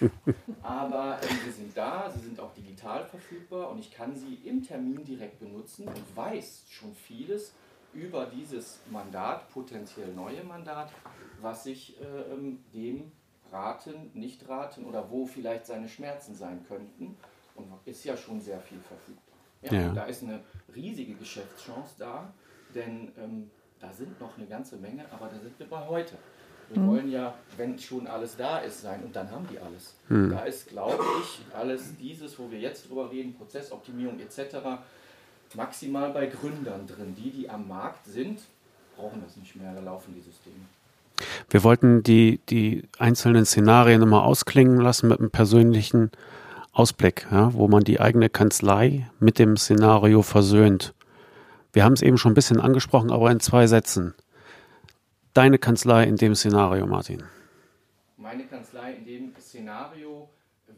[0.00, 0.10] ja,
[0.62, 4.62] aber äh, sie sind da, sie sind auch digital verfügbar und ich kann sie im
[4.62, 7.54] Termin direkt benutzen und weiß schon vieles
[7.94, 10.90] über dieses Mandat, potenziell neue Mandat,
[11.40, 13.12] was sich äh, ähm, dem
[13.52, 17.16] raten, nicht raten oder wo vielleicht seine Schmerzen sein könnten.
[17.54, 19.22] Und ist ja schon sehr viel verfügbar.
[19.62, 19.92] Ja, ja.
[19.92, 20.40] Da ist eine
[20.74, 22.32] riesige Geschäftschance da,
[22.74, 26.16] denn ähm, da sind noch eine ganze Menge, aber da sind wir bei heute.
[26.68, 26.88] Wir mhm.
[26.88, 29.94] wollen ja, wenn schon alles da ist, sein und dann haben die alles.
[30.08, 30.30] Mhm.
[30.30, 34.56] Da ist, glaube ich, alles dieses, wo wir jetzt drüber reden, Prozessoptimierung etc.,
[35.54, 37.14] maximal bei Gründern drin.
[37.16, 38.40] Die, die am Markt sind,
[38.96, 40.56] brauchen das nicht mehr, da laufen die Systeme.
[41.48, 46.10] Wir wollten die, die einzelnen Szenarien immer ausklingen lassen mit einem persönlichen
[46.72, 50.94] Ausblick, ja, wo man die eigene Kanzlei mit dem Szenario versöhnt.
[51.72, 54.14] Wir haben es eben schon ein bisschen angesprochen, aber in zwei Sätzen.
[55.32, 57.22] Deine Kanzlei in dem Szenario, Martin.
[58.16, 60.28] Meine Kanzlei in dem Szenario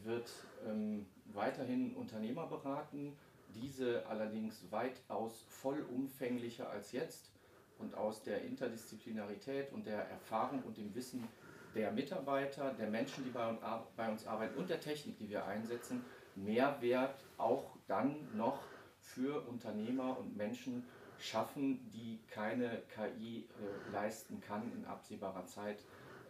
[0.03, 0.29] wird
[0.67, 3.13] ähm, weiterhin Unternehmer beraten,
[3.55, 7.31] diese allerdings weitaus vollumfänglicher als jetzt
[7.77, 11.27] und aus der Interdisziplinarität und der Erfahrung und dem Wissen
[11.75, 16.03] der Mitarbeiter, der Menschen, die bei, uns arbeiten und der Technik, die wir einsetzen,
[16.35, 18.59] Mehrwert auch dann noch
[18.99, 20.83] für Unternehmer und Menschen
[21.17, 25.83] schaffen, die keine KI äh, leisten kann in absehbarer Zeit.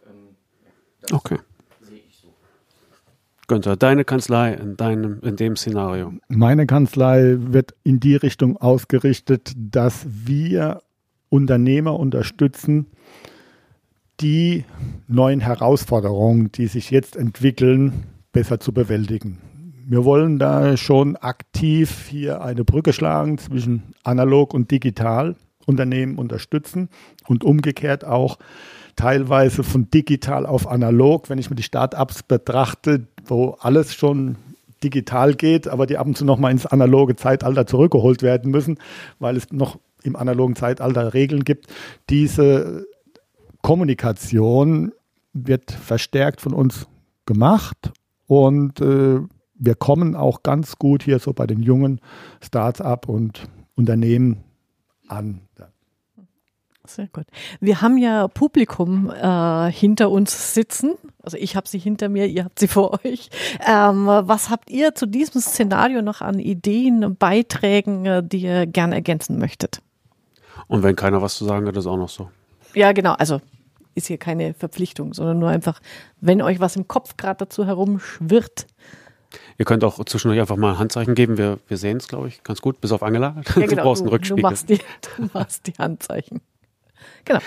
[0.06, 1.38] Ähm, ja, das okay.
[1.80, 2.34] sehe ich so.
[3.50, 6.12] Günther, deine Kanzlei in, deinem, in dem Szenario?
[6.28, 10.82] Meine Kanzlei wird in die Richtung ausgerichtet, dass wir
[11.30, 12.86] Unternehmer unterstützen,
[14.20, 14.64] die
[15.08, 19.38] neuen Herausforderungen, die sich jetzt entwickeln, besser zu bewältigen.
[19.84, 25.34] Wir wollen da schon aktiv hier eine Brücke schlagen zwischen analog und digital,
[25.66, 26.88] Unternehmen unterstützen
[27.26, 28.38] und umgekehrt auch
[28.96, 34.36] teilweise von digital auf analog, wenn ich mir die Start-ups betrachte, wo alles schon
[34.82, 38.78] digital geht, aber die ab und zu noch mal ins analoge Zeitalter zurückgeholt werden müssen,
[39.18, 41.66] weil es noch im analogen Zeitalter Regeln gibt.
[42.08, 42.86] Diese
[43.62, 44.92] Kommunikation
[45.32, 46.86] wird verstärkt von uns
[47.26, 47.92] gemacht
[48.26, 49.20] und äh,
[49.54, 52.00] wir kommen auch ganz gut hier so bei den jungen
[52.40, 54.38] Start-up und Unternehmen
[55.06, 55.42] an.
[56.96, 57.26] Sehr gut.
[57.60, 60.94] Wir haben ja Publikum äh, hinter uns sitzen.
[61.22, 63.30] Also ich habe sie hinter mir, ihr habt sie vor euch.
[63.64, 68.96] Ähm, was habt ihr zu diesem Szenario noch an Ideen, Beiträgen, äh, die ihr gerne
[68.96, 69.82] ergänzen möchtet?
[70.66, 72.28] Und wenn keiner was zu sagen hat, ist auch noch so.
[72.74, 73.12] Ja, genau.
[73.12, 73.40] Also
[73.94, 75.80] ist hier keine Verpflichtung, sondern nur einfach,
[76.20, 78.66] wenn euch was im Kopf gerade dazu herumschwirrt.
[79.58, 81.38] Ihr könnt auch zwischendurch einfach mal ein Handzeichen geben.
[81.38, 83.36] Wir, wir sehen es, glaube ich, ganz gut, bis auf Angela.
[83.36, 84.42] Ja, genau, du brauchst einen Rückspiegel.
[84.42, 84.78] Du machst, die,
[85.16, 86.40] du machst die Handzeichen.
[87.24, 87.40] Genau.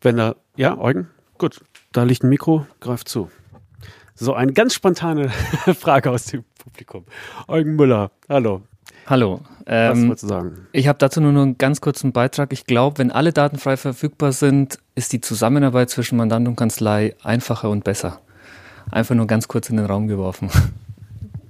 [0.00, 1.60] Wenn da, ja, Eugen, gut,
[1.92, 3.30] da liegt ein Mikro, greift zu.
[4.14, 5.28] So, eine ganz spontane
[5.78, 7.04] Frage aus dem Publikum.
[7.48, 8.62] Eugen Müller, hallo.
[9.06, 9.40] Hallo.
[9.66, 10.66] Ähm, Was du sagen?
[10.72, 12.52] Ich habe dazu nur einen ganz kurzen Beitrag.
[12.52, 17.14] Ich glaube, wenn alle Daten frei verfügbar sind, ist die Zusammenarbeit zwischen Mandant und Kanzlei
[17.22, 18.20] einfacher und besser.
[18.90, 20.50] Einfach nur ganz kurz in den Raum geworfen.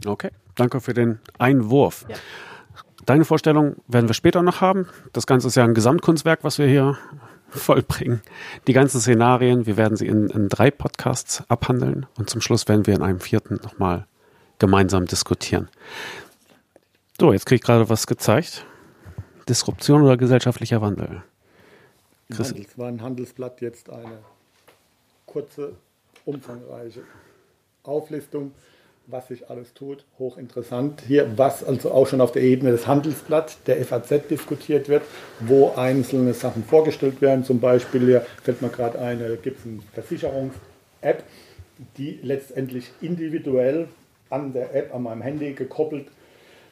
[0.06, 2.06] Okay, danke für den Einwurf.
[2.08, 2.16] Ja.
[3.10, 4.86] Deine Vorstellung werden wir später noch haben.
[5.12, 6.96] Das Ganze ist ja ein Gesamtkunstwerk, was wir hier
[7.48, 8.22] vollbringen.
[8.68, 12.86] Die ganzen Szenarien, wir werden sie in, in drei Podcasts abhandeln und zum Schluss werden
[12.86, 14.06] wir in einem vierten nochmal
[14.60, 15.68] gemeinsam diskutieren.
[17.18, 18.64] So, jetzt kriege ich gerade was gezeigt.
[19.48, 21.24] Disruption oder gesellschaftlicher Wandel?
[22.30, 24.18] Chris Es war ein Handelsblatt jetzt eine
[25.26, 25.72] kurze,
[26.24, 27.02] umfangreiche
[27.82, 28.52] Auflistung
[29.06, 31.02] was sich alles tut, hochinteressant.
[31.06, 35.02] Hier, was also auch schon auf der Ebene des Handelsblatts der FAZ diskutiert wird,
[35.40, 37.44] wo einzelne Sachen vorgestellt werden.
[37.44, 41.24] Zum Beispiel, hier fällt mir gerade eine, gibt es eine Versicherungs-App,
[41.96, 43.88] die letztendlich individuell
[44.28, 46.06] an der App, an meinem Handy gekoppelt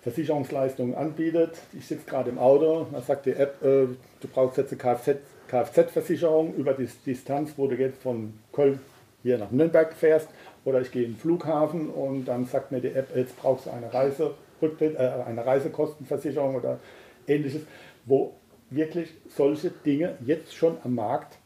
[0.03, 1.59] Versicherungsleistungen anbietet.
[1.77, 3.87] Ich sitze gerade im Auto, da sagt die App, äh,
[4.21, 8.79] du brauchst jetzt eine Kfz-Versicherung über die Distanz, wo du jetzt von Köln
[9.23, 10.29] hier nach Nürnberg fährst
[10.69, 13.71] oder ich gehe in den Flughafen und dann sagt mir die App, jetzt brauchst du
[13.71, 16.79] eine, Reise, äh, eine Reisekostenversicherung oder
[17.27, 17.63] ähnliches,
[18.05, 18.35] wo
[18.71, 21.39] wirklich solche Dinge jetzt schon am Markt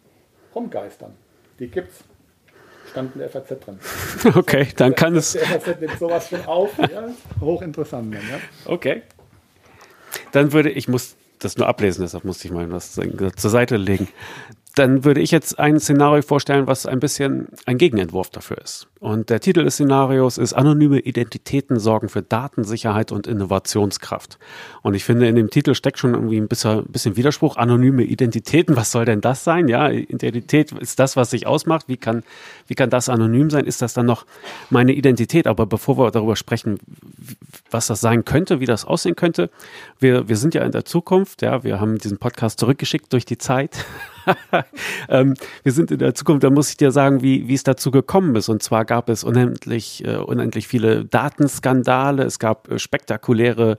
[0.54, 1.12] rumgeistern.
[1.60, 2.04] Die gibt es.
[2.90, 3.78] Stand in der FAZ drin.
[4.34, 5.32] Okay, dann kann es.
[5.32, 6.76] Der FAZ nimmt sowas schon auf.
[6.78, 7.08] Ja,
[7.40, 8.12] hochinteressant.
[8.12, 8.38] Dann, ja.
[8.64, 9.02] Okay.
[10.32, 14.08] Dann würde ich, muss das nur ablesen, deshalb musste ich mal was zur Seite legen
[14.74, 18.88] dann würde ich jetzt ein Szenario vorstellen, was ein bisschen ein Gegenentwurf dafür ist.
[19.02, 24.38] Und der Titel des Szenarios ist Anonyme Identitäten sorgen für Datensicherheit und Innovationskraft.
[24.82, 27.56] Und ich finde, in dem Titel steckt schon irgendwie ein bisschen, bisschen Widerspruch.
[27.56, 29.66] Anonyme Identitäten, was soll denn das sein?
[29.66, 31.88] Ja, Identität ist das, was sich ausmacht.
[31.88, 32.22] Wie kann,
[32.68, 33.64] wie kann das anonym sein?
[33.64, 34.24] Ist das dann noch
[34.70, 35.48] meine Identität?
[35.48, 36.78] Aber bevor wir darüber sprechen,
[37.72, 39.50] was das sein könnte, wie das aussehen könnte,
[39.98, 41.42] wir, wir sind ja in der Zukunft.
[41.42, 43.84] Ja, wir haben diesen Podcast zurückgeschickt durch die Zeit.
[45.08, 45.34] ähm,
[45.64, 48.36] wir sind in der Zukunft, da muss ich dir sagen, wie, wie es dazu gekommen
[48.36, 48.48] ist.
[48.48, 53.78] Und zwar gab es unendlich, äh, unendlich viele Datenskandale, es gab äh, spektakuläre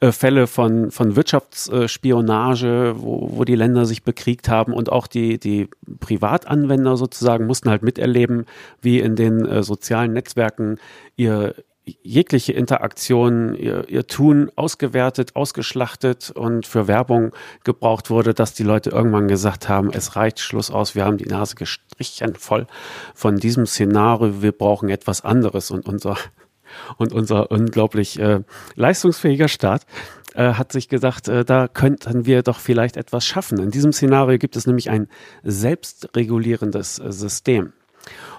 [0.00, 5.38] äh, Fälle von, von Wirtschaftsspionage, wo, wo die Länder sich bekriegt haben und auch die,
[5.38, 5.70] die
[6.00, 8.44] Privatanwender sozusagen mussten halt miterleben,
[8.82, 10.76] wie in den äh, sozialen Netzwerken
[11.16, 11.54] ihr,
[12.02, 17.32] jegliche Interaktion, ihr, ihr Tun ausgewertet, ausgeschlachtet und für Werbung
[17.64, 21.26] gebraucht wurde, dass die Leute irgendwann gesagt haben, es reicht, Schluss aus, wir haben die
[21.26, 22.66] Nase gestrichen voll
[23.14, 26.16] von diesem Szenario, wir brauchen etwas anderes und unser
[26.98, 28.40] und unser unglaublich äh,
[28.76, 29.86] leistungsfähiger Staat
[30.34, 33.58] äh, hat sich gesagt, äh, da könnten wir doch vielleicht etwas schaffen.
[33.58, 35.08] In diesem Szenario gibt es nämlich ein
[35.42, 37.72] selbstregulierendes äh, System.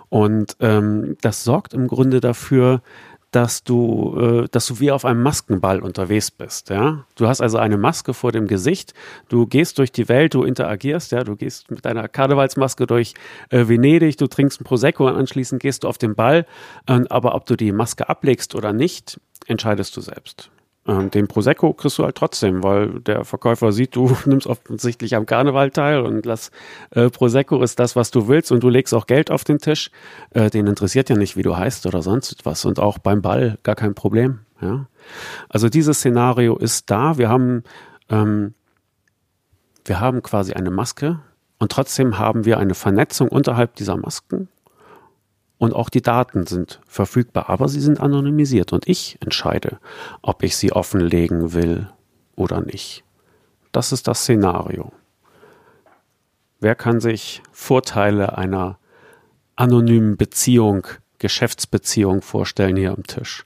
[0.10, 2.82] Und ähm, das sorgt im Grunde dafür,
[3.32, 6.70] dass du, äh, dass du wie auf einem Maskenball unterwegs bist.
[6.70, 7.06] Ja?
[7.16, 8.94] Du hast also eine Maske vor dem Gesicht,
[9.30, 13.14] du gehst durch die Welt, du interagierst, ja, du gehst mit deiner Karnevalsmaske durch
[13.50, 16.46] äh, Venedig, du trinkst ein Prosecco und anschließend gehst du auf den Ball.
[16.88, 20.52] Äh, aber ob du die Maske ablegst oder nicht, entscheidest du selbst.
[20.88, 25.26] Ähm, den Prosecco kriegst du halt trotzdem, weil der Verkäufer sieht, du nimmst offensichtlich am
[25.26, 26.52] Karneval teil und das
[26.92, 29.92] äh, Prosecco ist das, was du willst und du legst auch Geld auf den Tisch.
[30.32, 33.60] Äh, den interessiert ja nicht, wie du heißt oder sonst was und auch beim Ball
[33.64, 34.40] gar kein Problem.
[34.60, 34.88] Ja?
[35.50, 37.18] Also dieses Szenario ist da.
[37.18, 37.64] Wir haben,
[38.10, 38.56] ähm,
[39.86, 41.20] wir haben quasi eine Maske
[41.60, 44.50] und trotzdem haben wir eine Vernetzung unterhalb dieser Masken
[45.62, 49.78] und auch die Daten sind verfügbar, aber sie sind anonymisiert und ich entscheide,
[50.24, 51.88] ob ich sie offenlegen will
[52.36, 53.04] oder nicht.
[53.72, 54.92] Das ist das Szenario.
[56.60, 58.80] Wer kann sich Vorteile einer
[59.56, 60.88] anonymen Beziehung,
[61.20, 63.46] Geschäftsbeziehung vorstellen hier am Tisch?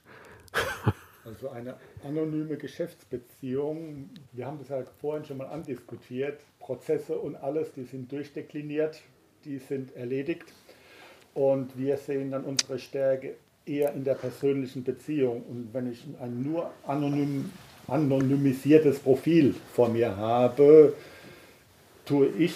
[1.26, 7.72] Also eine anonyme Geschäftsbeziehung, wir haben das ja vorhin schon mal andiskutiert, Prozesse und alles,
[7.74, 9.02] die sind durchdekliniert,
[9.44, 10.46] die sind erledigt.
[11.36, 13.34] Und wir sehen dann unsere Stärke
[13.66, 15.42] eher in der persönlichen Beziehung.
[15.42, 17.52] Und wenn ich ein nur anonym,
[17.86, 20.94] anonymisiertes Profil vor mir habe,
[22.06, 22.54] tue ich,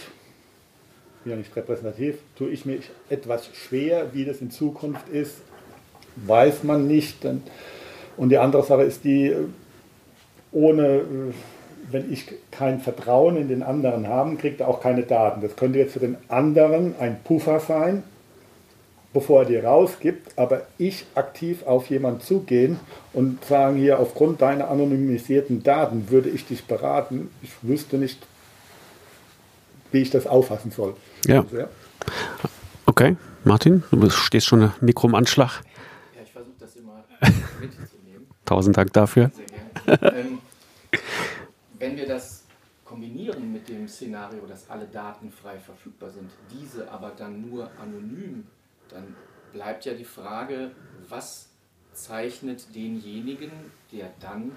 [1.27, 2.79] ja nicht repräsentativ, tue ich mir
[3.11, 5.43] etwas schwer, wie das in Zukunft ist,
[6.17, 7.27] weiß man nicht.
[8.17, 9.37] Und die andere Sache ist die,
[10.53, 11.03] ohne,
[11.91, 15.43] wenn ich kein Vertrauen in den anderen habe, kriegt er auch keine Daten.
[15.43, 18.05] Das könnte jetzt für den anderen ein Puffer sein,
[19.13, 22.79] bevor er die rausgibt, aber ich aktiv auf jemanden zugehen
[23.13, 28.25] und sagen hier, aufgrund deiner anonymisierten Daten würde ich dich beraten, ich wüsste nicht,
[29.91, 30.95] wie ich das auffassen soll.
[31.27, 31.43] Ja.
[31.43, 31.69] Also, ja.
[32.87, 35.63] Okay, Martin, du stehst schon im Mikro im Anschlag.
[36.15, 37.05] Ja, ich versuche das immer
[37.61, 38.27] mitzunehmen.
[38.45, 39.31] Tausend Dank dafür.
[39.87, 40.19] Sehr gerne.
[40.19, 40.39] ähm,
[41.79, 42.45] wenn wir das
[42.85, 48.45] kombinieren mit dem Szenario, dass alle Daten frei verfügbar sind, diese aber dann nur anonym
[48.93, 49.17] dann
[49.53, 50.71] bleibt ja die Frage,
[51.09, 51.51] was
[51.93, 53.51] zeichnet denjenigen,
[53.93, 54.53] der dann,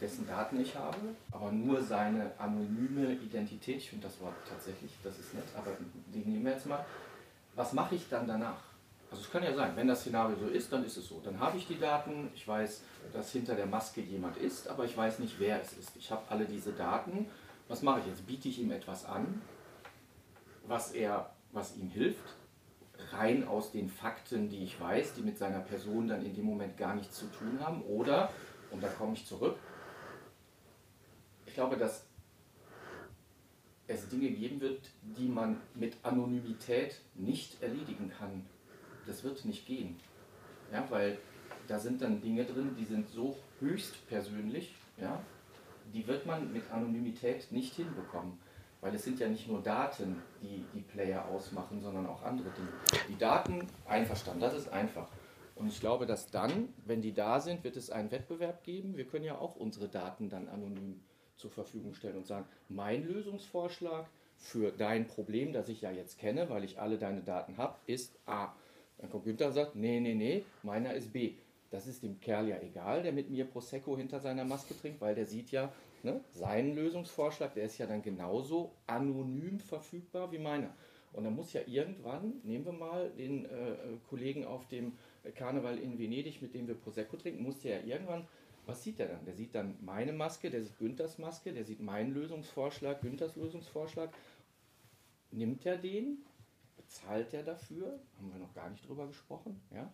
[0.00, 0.98] dessen Daten ich habe,
[1.30, 5.72] aber nur seine anonyme Identität, ich finde das Wort tatsächlich, das ist nett, aber
[6.12, 6.84] den nehmen wir jetzt mal,
[7.54, 8.62] was mache ich dann danach?
[9.10, 11.20] Also es kann ja sein, wenn das Szenario so ist, dann ist es so.
[11.22, 14.96] Dann habe ich die Daten, ich weiß, dass hinter der Maske jemand ist, aber ich
[14.96, 15.94] weiß nicht, wer es ist.
[15.96, 17.26] Ich habe alle diese Daten.
[17.68, 18.26] Was mache ich jetzt?
[18.26, 19.40] Biete ich ihm etwas an,
[20.66, 22.34] was, er, was ihm hilft?
[23.16, 26.76] Rein aus den Fakten, die ich weiß, die mit seiner Person dann in dem Moment
[26.76, 27.82] gar nichts zu tun haben.
[27.82, 28.30] Oder,
[28.70, 29.56] und da komme ich zurück,
[31.46, 32.06] ich glaube, dass
[33.86, 38.46] es Dinge geben wird, die man mit Anonymität nicht erledigen kann.
[39.06, 40.00] Das wird nicht gehen.
[40.72, 41.18] Ja, weil
[41.68, 45.22] da sind dann Dinge drin, die sind so höchst persönlich, ja,
[45.92, 48.38] die wird man mit Anonymität nicht hinbekommen.
[48.84, 52.68] Weil es sind ja nicht nur Daten, die die Player ausmachen, sondern auch andere Dinge.
[53.08, 55.08] Die Daten, einverstanden, das ist einfach.
[55.54, 58.98] Und ich glaube, dass dann, wenn die da sind, wird es einen Wettbewerb geben.
[58.98, 61.00] Wir können ja auch unsere Daten dann anonym
[61.36, 66.50] zur Verfügung stellen und sagen, mein Lösungsvorschlag für dein Problem, das ich ja jetzt kenne,
[66.50, 68.52] weil ich alle deine Daten habe, ist A.
[68.98, 71.32] Dann kommt Günther und sagt, nee, nee, nee, meiner ist B.
[71.70, 75.14] Das ist dem Kerl ja egal, der mit mir Prosecco hinter seiner Maske trinkt, weil
[75.14, 75.72] der sieht ja,
[76.04, 80.74] ne, seinen Lösungsvorschlag, der ist ja dann genauso anonym verfügbar wie meiner.
[81.12, 83.76] Und dann muss ja irgendwann, nehmen wir mal den äh,
[84.08, 84.92] Kollegen auf dem
[85.36, 88.26] Karneval in Venedig, mit dem wir Prosecco trinken, muss der ja irgendwann,
[88.66, 89.24] was sieht er dann?
[89.24, 94.10] Der sieht dann meine Maske, der sieht Günthers Maske, der sieht meinen Lösungsvorschlag, Günthers Lösungsvorschlag.
[95.30, 96.18] Nimmt er den?
[96.76, 98.00] Bezahlt er dafür?
[98.18, 99.60] Haben wir noch gar nicht drüber gesprochen.
[99.72, 99.92] Ja?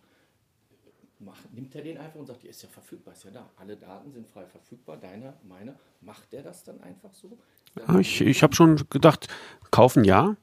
[1.21, 3.51] Macht, nimmt er den einfach und sagt, die ist ja verfügbar, ist ja da.
[3.57, 5.75] Alle Daten sind frei verfügbar, deiner, meiner.
[6.01, 7.39] Macht der das dann einfach so?
[7.77, 9.29] Ja, ich ich habe schon gedacht,
[9.71, 10.37] kaufen ja.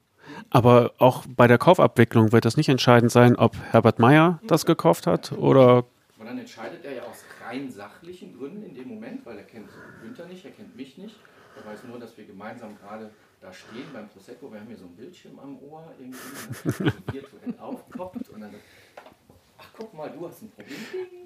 [0.50, 5.06] Aber auch bei der Kaufabwicklung wird das nicht entscheidend sein, ob Herbert Meyer das gekauft
[5.06, 5.86] hat oder.
[6.18, 9.70] Und dann entscheidet er ja aus rein sachlichen Gründen in dem Moment, weil er kennt
[10.02, 11.16] Günther nicht, er kennt mich nicht.
[11.56, 13.10] Er weiß nur, dass wir gemeinsam gerade
[13.40, 14.52] da stehen beim Prosecco.
[14.52, 18.28] Wir haben hier so ein Bildschirm am Ohr irgendwie, ne, virtuell aufgepoppt.
[18.30, 18.54] Und dann
[19.78, 20.78] guck mal, du hast ein Problem.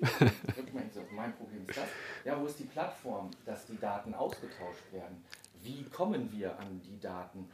[1.13, 1.89] mein Problem ist das.
[2.25, 5.25] Ja, wo ist die Plattform, dass die Daten ausgetauscht werden?
[5.63, 7.49] Wie kommen wir an die Daten?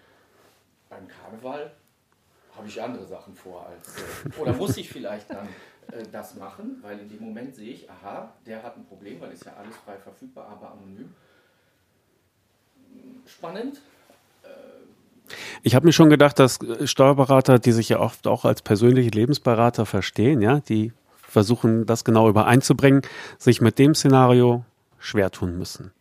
[0.89, 1.73] Beim Karneval
[2.57, 3.97] habe ich andere Sachen vor als.
[3.97, 5.47] Äh, oder muss ich vielleicht dann
[5.93, 9.33] äh, das machen, weil in dem Moment sehe ich, aha, der hat ein Problem, weil
[9.33, 11.15] ist ja alles frei verfügbar, aber anonym.
[13.27, 13.83] Spannend.
[14.43, 14.49] Äh,
[15.63, 19.87] ich habe mir schon gedacht, dass Steuerberater, die sich ja oft auch als persönliche Lebensberater
[19.87, 23.03] verstehen, ja, die versuchen, das genau übereinzubringen,
[23.39, 24.65] sich mit dem Szenario
[24.99, 25.93] schwer tun müssen.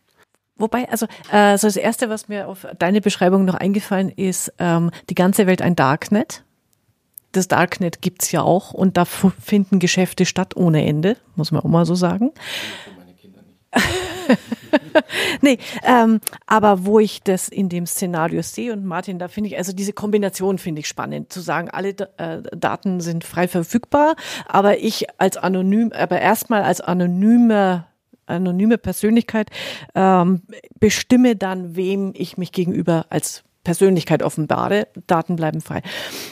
[0.56, 5.14] Wobei, also, also das Erste, was mir auf deine Beschreibung noch eingefallen ist, ähm, die
[5.14, 6.42] ganze Welt ein Darknet.
[7.30, 11.68] Das Darknet gibt's ja auch und da finden Geschäfte statt ohne Ende, muss man auch
[11.68, 12.32] mal so sagen.
[15.40, 19.58] nee, ähm, aber wo ich das in dem Szenario sehe und Martin, da finde ich,
[19.58, 24.16] also diese Kombination finde ich spannend, zu sagen, alle äh, Daten sind frei verfügbar,
[24.46, 27.86] aber ich als anonym, aber erstmal als anonymer
[28.26, 29.48] anonyme Persönlichkeit
[29.94, 30.42] ähm,
[30.78, 35.82] bestimme dann, wem ich mich gegenüber als Persönlichkeit offenbare, Daten bleiben frei.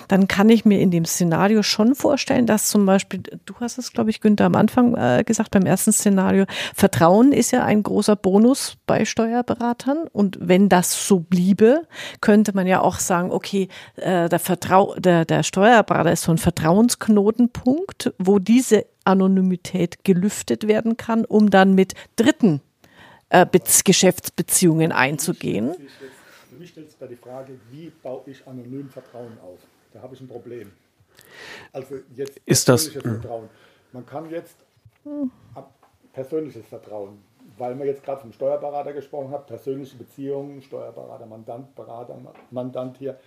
[0.09, 3.93] Dann kann ich mir in dem Szenario schon vorstellen, dass zum Beispiel, du hast es,
[3.93, 8.17] glaube ich, Günther, am Anfang äh, gesagt, beim ersten Szenario, Vertrauen ist ja ein großer
[8.17, 10.07] Bonus bei Steuerberatern.
[10.13, 11.83] Und wenn das so bliebe,
[12.21, 16.39] könnte man ja auch sagen, okay, äh, der, Vertrau der, der Steuerberater ist so ein
[16.39, 22.61] Vertrauensknotenpunkt, wo diese Anonymität gelüftet werden kann, um dann mit Dritten
[23.29, 23.47] äh,
[23.85, 25.75] Geschäftsbeziehungen einzugehen
[26.67, 29.61] mich stellt sich da die Frage, wie baue ich anonym Vertrauen auf?
[29.93, 30.73] Da habe ich ein Problem.
[31.73, 33.49] Also jetzt ist das Vertrauen.
[33.93, 34.57] Man kann jetzt
[36.13, 37.23] persönliches Vertrauen,
[37.57, 42.19] weil man jetzt gerade vom Steuerberater gesprochen hat, persönliche Beziehungen, Steuerberater, Mandant, Berater,
[42.51, 43.19] Mandant hier,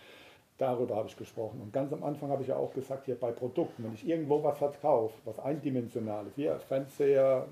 [0.57, 1.61] darüber habe ich gesprochen.
[1.61, 4.43] Und ganz am Anfang habe ich ja auch gesagt, hier bei Produkten, wenn ich irgendwo
[4.43, 7.47] was verkaufe, was eindimensionales, hier Fernseher,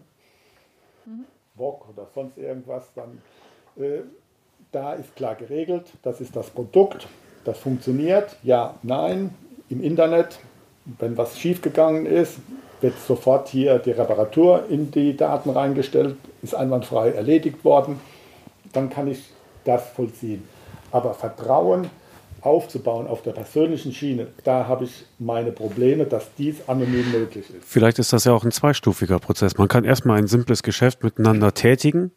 [1.06, 1.26] mhm.
[1.56, 3.22] Wok oder sonst irgendwas, dann
[3.78, 4.02] äh,
[4.78, 7.08] da ist klar geregelt, das ist das Produkt,
[7.46, 9.34] das funktioniert, ja, nein,
[9.70, 10.38] im Internet,
[11.00, 12.38] wenn was schiefgegangen ist,
[12.80, 18.00] wird sofort hier die Reparatur in die Daten reingestellt, ist einwandfrei erledigt worden,
[18.72, 19.24] dann kann ich
[19.66, 20.48] das vollziehen.
[20.92, 21.90] Aber Vertrauen
[22.42, 27.66] aufzubauen auf der persönlichen Schiene, da habe ich meine Probleme, dass dies anonym möglich ist.
[27.66, 29.58] Vielleicht ist das ja auch ein zweistufiger Prozess.
[29.58, 32.12] Man kann erstmal ein simples Geschäft miteinander tätigen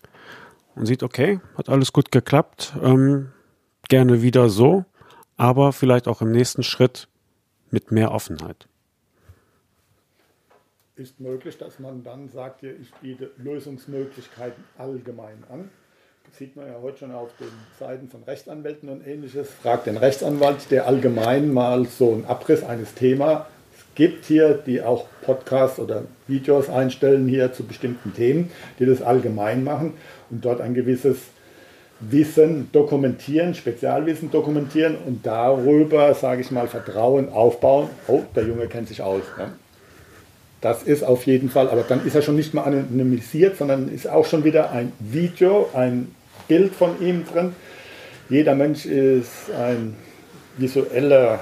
[0.75, 3.31] und sieht, okay, hat alles gut geklappt, ähm,
[3.89, 4.85] gerne wieder so,
[5.37, 7.09] aber vielleicht auch im nächsten Schritt
[7.71, 8.67] mit mehr Offenheit.
[10.97, 15.71] Ist möglich, dass man dann sagt, ich biete Lösungsmöglichkeiten allgemein an.
[16.27, 17.49] Das sieht man ja heute schon auf den
[17.79, 19.51] Seiten von Rechtsanwälten und ähnliches.
[19.51, 23.47] Fragt den Rechtsanwalt, der allgemein mal so einen Abriss eines Themas
[23.95, 29.65] gibt hier, die auch Podcasts oder Videos einstellen hier zu bestimmten Themen, die das allgemein
[29.65, 29.95] machen
[30.31, 31.19] und dort ein gewisses
[32.01, 37.91] Wissen dokumentieren, Spezialwissen dokumentieren und darüber, sage ich mal, Vertrauen aufbauen.
[38.09, 39.23] Oh, der Junge kennt sich aus.
[39.37, 39.53] Ne?
[40.63, 44.09] Das ist auf jeden Fall, aber dann ist er schon nicht mehr anonymisiert, sondern ist
[44.09, 46.15] auch schon wieder ein Video, ein
[46.49, 47.55] Bild von ihm drin.
[48.31, 49.95] Jeder Mensch ist ein
[50.57, 51.41] visueller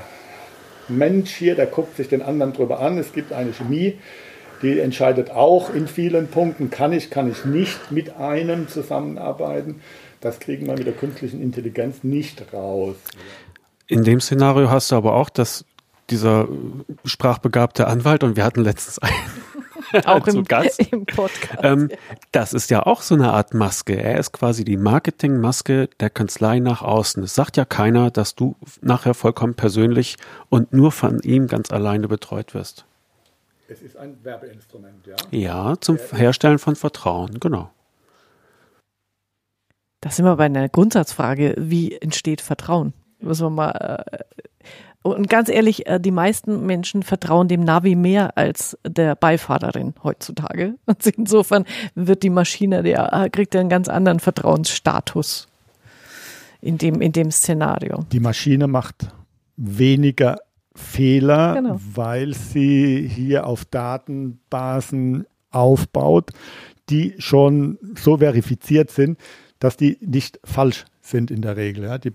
[0.88, 2.98] Mensch hier, der guckt sich den anderen drüber an.
[2.98, 3.98] Es gibt eine Chemie,
[4.62, 9.80] die entscheidet auch in vielen Punkten, kann ich, kann ich nicht mit einem zusammenarbeiten.
[10.20, 12.96] Das kriegen wir mit der künstlichen Intelligenz nicht raus.
[13.86, 15.64] In dem Szenario hast du aber auch, dass
[16.10, 16.48] dieser
[17.04, 19.14] sprachbegabte Anwalt, und wir hatten letztens einen,
[20.04, 20.36] auch im,
[20.90, 21.58] im, Podcast.
[21.62, 21.90] Ähm,
[22.32, 23.94] das ist ja auch so eine Art Maske.
[24.00, 27.22] Er ist quasi die Marketingmaske der Kanzlei nach außen.
[27.22, 30.16] Es sagt ja keiner, dass du nachher vollkommen persönlich
[30.48, 32.84] und nur von ihm ganz alleine betreut wirst.
[33.68, 35.16] Es ist ein Werbeinstrument, ja?
[35.30, 37.70] Ja, zum Herstellen von Vertrauen, genau.
[40.00, 42.94] Da sind wir bei einer Grundsatzfrage, wie entsteht Vertrauen?
[43.20, 44.18] Müssen wir mal äh,
[45.14, 50.74] und ganz ehrlich, äh, die meisten Menschen vertrauen dem Navi mehr als der Beifahrerin heutzutage.
[50.86, 55.48] Und insofern wird die Maschine, der äh, kriegt einen ganz anderen Vertrauensstatus
[56.60, 58.04] in dem, in dem Szenario.
[58.10, 59.08] Die Maschine macht
[59.56, 60.38] weniger
[60.74, 61.80] Fehler, genau.
[61.94, 66.30] weil sie hier auf Datenbasen aufbaut,
[66.88, 69.18] die schon so verifiziert sind,
[69.58, 71.84] dass die nicht falsch sind in der Regel.
[71.84, 71.98] Ja.
[71.98, 72.12] Die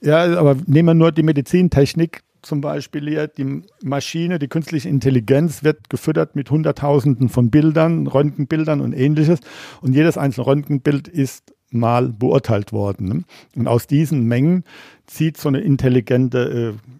[0.00, 3.28] ja, aber nehmen wir nur die Medizintechnik zum Beispiel hier.
[3.28, 9.40] Die Maschine, die künstliche Intelligenz wird gefüttert mit Hunderttausenden von Bildern, Röntgenbildern und ähnliches.
[9.80, 13.08] Und jedes einzelne Röntgenbild ist mal beurteilt worden.
[13.08, 13.24] Ne?
[13.56, 14.64] Und aus diesen Mengen
[15.06, 16.92] zieht so eine intelligente äh,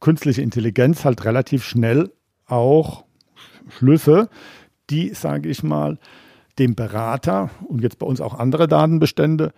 [0.00, 2.10] künstliche Intelligenz halt relativ schnell
[2.46, 3.04] auch
[3.68, 4.28] Schlüsse,
[4.90, 5.98] die, sage ich mal,
[6.58, 9.52] dem Berater und jetzt bei uns auch andere Datenbestände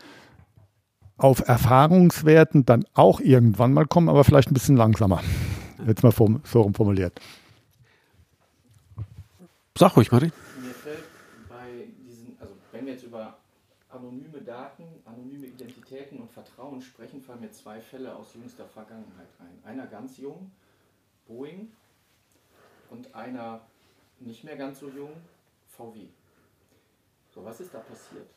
[1.16, 5.22] auf Erfahrungswerten dann auch irgendwann mal kommen, aber vielleicht ein bisschen langsamer.
[5.86, 7.20] Jetzt mal so formuliert.
[9.76, 10.32] Sag ruhig, Martin.
[10.60, 11.04] Mir fällt
[11.48, 13.36] bei diesen, also wenn wir jetzt über
[13.90, 19.70] anonyme Daten, anonyme Identitäten und Vertrauen sprechen, fallen mir zwei Fälle aus jüngster Vergangenheit ein.
[19.70, 20.50] Einer ganz jung,
[21.26, 21.68] Boeing,
[22.90, 23.60] und einer
[24.20, 25.12] nicht mehr ganz so jung,
[25.76, 26.06] VW.
[27.34, 28.28] So, was ist da passiert?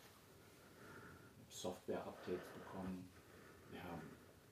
[1.49, 3.09] Software-Updates bekommen,
[3.71, 4.01] wir haben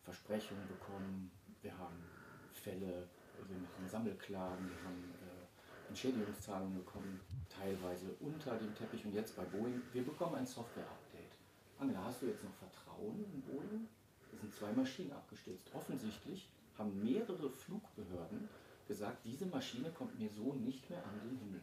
[0.03, 2.03] Versprechungen bekommen, wir haben
[2.51, 3.07] Fälle,
[3.47, 7.19] wir machen Sammelklagen, wir haben äh, Entschädigungszahlungen bekommen,
[7.49, 9.81] teilweise unter dem Teppich und jetzt bei Boeing.
[9.93, 11.33] Wir bekommen ein Software-Update.
[11.79, 13.87] Angela, hast du jetzt noch Vertrauen in Boeing?
[14.33, 15.69] Es sind zwei Maschinen abgestürzt.
[15.73, 18.49] Offensichtlich haben mehrere Flugbehörden
[18.87, 21.61] gesagt, diese Maschine kommt mir so nicht mehr an den Himmel.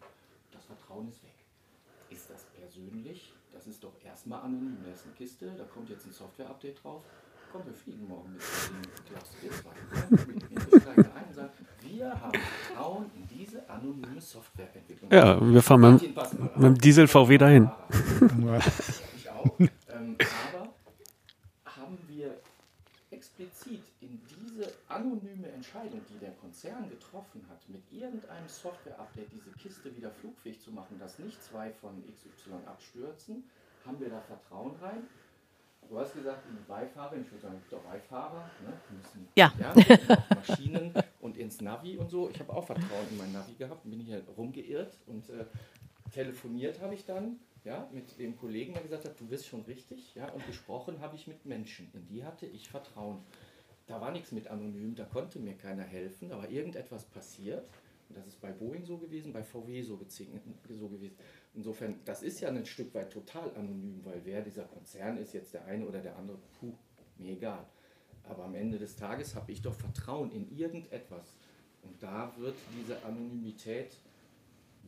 [0.52, 1.34] Das Vertrauen ist weg.
[2.10, 3.32] Ist das persönlich?
[3.52, 4.78] Das ist doch erstmal anonym.
[4.84, 7.02] Da ist eine Kiste, da kommt jetzt ein Software-Update drauf.
[7.52, 11.50] Komm, wir fliegen morgen mit dem Klaus Wir steigen ein und sagen,
[11.82, 15.10] wir haben Vertrauen in diese anonyme Softwareentwicklung.
[15.12, 16.02] Ja, wir fahren mit,
[16.56, 17.70] mit dem Diesel VW dahin.
[19.18, 19.58] Ich auch.
[19.58, 20.16] Ähm,
[23.12, 29.94] explizit in diese anonyme Entscheidung, die der Konzern getroffen hat, mit irgendeinem Software-Update diese Kiste
[29.96, 33.44] wieder flugfähig zu machen, dass nicht zwei von XY abstürzen,
[33.86, 35.02] haben wir da Vertrauen rein?
[35.88, 38.72] Du hast gesagt, die Beifahrer, ich würde sagen, es gibt auch Beifahrer, ne?
[38.96, 39.52] müssen Ja.
[39.58, 39.74] ja
[40.34, 42.30] Maschinen und ins Navi und so.
[42.30, 45.44] Ich habe auch Vertrauen in mein Navi gehabt, bin hier rumgeirrt und äh,
[46.12, 50.14] telefoniert habe ich dann ja, mit dem Kollegen, der gesagt hat, du bist schon richtig,
[50.14, 53.22] ja, und gesprochen habe ich mit Menschen, in die hatte ich Vertrauen.
[53.86, 57.68] Da war nichts mit anonym, da konnte mir keiner helfen, da war irgendetwas passiert.
[58.08, 59.98] Und das ist bei Boeing so gewesen, bei VW so,
[60.68, 61.16] so gewesen.
[61.54, 65.54] Insofern, das ist ja ein Stück weit total anonym, weil wer dieser Konzern ist, jetzt
[65.54, 66.74] der eine oder der andere, puh,
[67.18, 67.64] mir egal.
[68.24, 71.36] Aber am Ende des Tages habe ich doch Vertrauen in irgendetwas.
[71.82, 73.96] Und da wird diese Anonymität,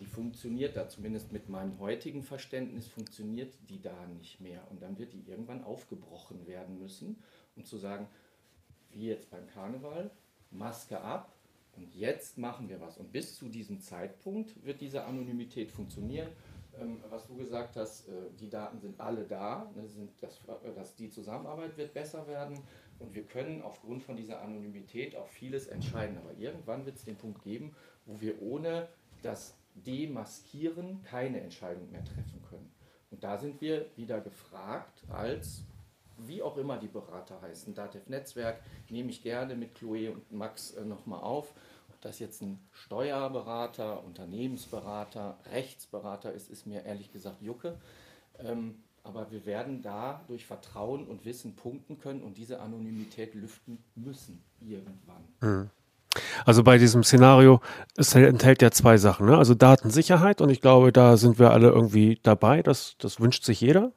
[0.01, 4.63] die funktioniert da, zumindest mit meinem heutigen Verständnis, funktioniert die da nicht mehr.
[4.71, 7.23] Und dann wird die irgendwann aufgebrochen werden müssen,
[7.57, 8.09] um zu sagen,
[8.91, 10.11] wie jetzt beim Karneval,
[10.51, 11.33] Maske ab
[11.77, 12.99] und jetzt machen wir was.
[12.99, 16.29] Und bis zu diesem Zeitpunkt wird diese Anonymität funktionieren.
[16.81, 20.75] Ähm, was du gesagt hast, äh, die Daten sind alle da, ne, sind das, äh,
[20.75, 22.59] dass die Zusammenarbeit wird besser werden
[22.99, 26.19] und wir können aufgrund von dieser Anonymität auch vieles entscheiden.
[26.19, 27.75] Aber irgendwann wird es den Punkt geben,
[28.07, 28.89] wo wir ohne
[29.23, 32.73] das Demaskieren keine Entscheidung mehr treffen können.
[33.11, 35.65] Und da sind wir wieder gefragt als
[36.19, 40.73] wie auch immer die Berater heißen, Datev Netzwerk, nehme ich gerne mit Chloe und Max
[40.73, 41.53] äh, nochmal auf.
[41.89, 47.79] Ob das jetzt ein Steuerberater, Unternehmensberater, Rechtsberater ist, ist mir ehrlich gesagt Jucke.
[48.39, 53.83] Ähm, aber wir werden da durch Vertrauen und Wissen punkten können und diese Anonymität lüften
[53.95, 55.25] müssen irgendwann.
[55.41, 55.71] Mhm.
[56.45, 57.61] Also bei diesem Szenario,
[57.97, 59.27] es enthält ja zwei Sachen.
[59.27, 59.37] Ne?
[59.37, 62.63] Also Datensicherheit und ich glaube, da sind wir alle irgendwie dabei.
[62.63, 63.93] Das, das wünscht sich jeder.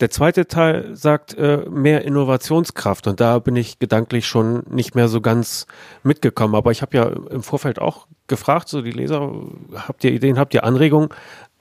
[0.00, 5.08] Der zweite Teil sagt äh, mehr Innovationskraft und da bin ich gedanklich schon nicht mehr
[5.08, 5.66] so ganz
[6.02, 6.54] mitgekommen.
[6.54, 9.32] Aber ich habe ja im Vorfeld auch gefragt, so die Leser,
[9.74, 11.08] habt ihr Ideen, habt ihr Anregungen?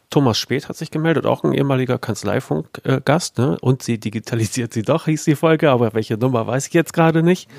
[0.09, 3.57] Thomas Speth hat sich gemeldet, auch ein ehemaliger Kanzleifunkgast, ne?
[3.61, 7.23] Und sie digitalisiert sie doch, hieß die Folge, aber welche Nummer weiß ich jetzt gerade
[7.23, 7.49] nicht.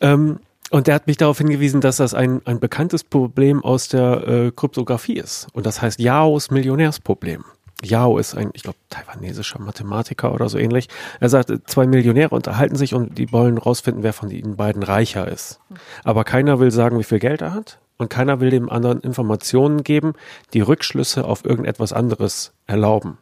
[0.00, 0.38] Ähm,
[0.70, 4.50] und der hat mich darauf hingewiesen, dass das ein, ein bekanntes Problem aus der äh,
[4.50, 5.48] Kryptographie ist.
[5.52, 7.44] Und das heißt Yaos Millionärsproblem.
[7.84, 10.88] Yao ist ein, ich glaube, taiwanesischer Mathematiker oder so ähnlich.
[11.20, 15.28] Er sagt, zwei Millionäre unterhalten sich und die wollen rausfinden, wer von ihnen beiden reicher
[15.28, 15.60] ist.
[16.02, 19.84] Aber keiner will sagen, wie viel Geld er hat und keiner will dem anderen Informationen
[19.84, 20.14] geben,
[20.54, 23.18] die Rückschlüsse auf irgendetwas anderes erlauben.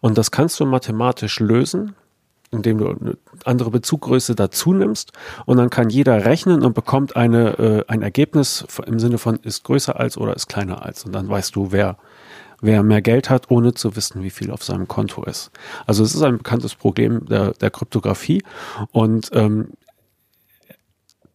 [0.00, 1.94] Und das kannst du mathematisch lösen,
[2.52, 5.12] indem du eine andere Bezuggröße dazu nimmst.
[5.46, 9.64] Und dann kann jeder rechnen und bekommt eine, äh, ein Ergebnis im Sinne von ist
[9.64, 11.04] größer als oder ist kleiner als.
[11.04, 11.96] Und dann weißt du, wer
[12.64, 15.50] wer mehr Geld hat, ohne zu wissen, wie viel auf seinem Konto ist.
[15.84, 18.44] Also es ist ein bekanntes Problem der, der Kryptographie.
[18.92, 19.72] Und ähm,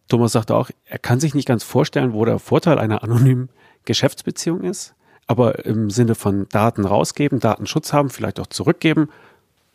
[0.08, 3.50] Thomas sagte auch, er kann sich nicht ganz vorstellen, wo der Vorteil einer anonymen
[3.84, 4.94] Geschäftsbeziehung ist,
[5.26, 9.10] aber im Sinne von Daten rausgeben, Datenschutz haben, vielleicht auch zurückgeben,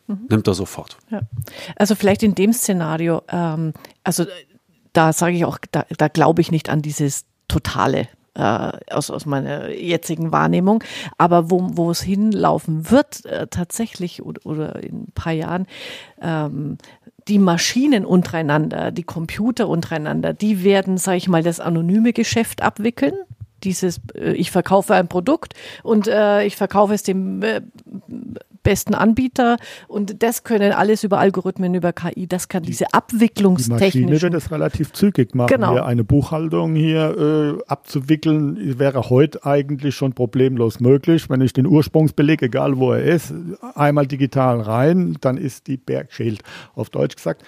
[0.07, 0.27] mhm.
[0.29, 0.97] nimmt er sofort.
[1.09, 1.21] Ja.
[1.75, 3.73] Also vielleicht in dem Szenario, ähm,
[4.03, 4.25] also
[4.93, 9.25] da sage ich auch, da, da glaube ich nicht an dieses totale äh, aus, aus
[9.25, 10.83] meiner jetzigen Wahrnehmung.
[11.17, 15.67] Aber wo, wo es hinlaufen wird, äh, tatsächlich oder, oder in ein paar Jahren,
[16.21, 16.77] ähm,
[17.27, 23.13] die Maschinen untereinander, die Computer untereinander, die werden, sage ich mal, das anonyme Geschäft abwickeln
[23.63, 27.61] dieses, äh, ich verkaufe ein Produkt und äh, ich verkaufe es dem äh,
[28.63, 29.57] besten Anbieter
[29.87, 33.91] und das können alles über Algorithmen, über KI, das kann diese Abwicklungstechnik.
[33.91, 35.47] Die Maschine wird es relativ zügig machen.
[35.47, 35.73] Genau.
[35.73, 41.29] Hier eine Buchhaltung hier äh, abzuwickeln, wäre heute eigentlich schon problemlos möglich.
[41.29, 43.33] Wenn ich den Ursprungsbeleg, egal wo er ist,
[43.75, 46.41] einmal digital rein, dann ist die Bergschild
[46.75, 47.43] auf Deutsch gesagt.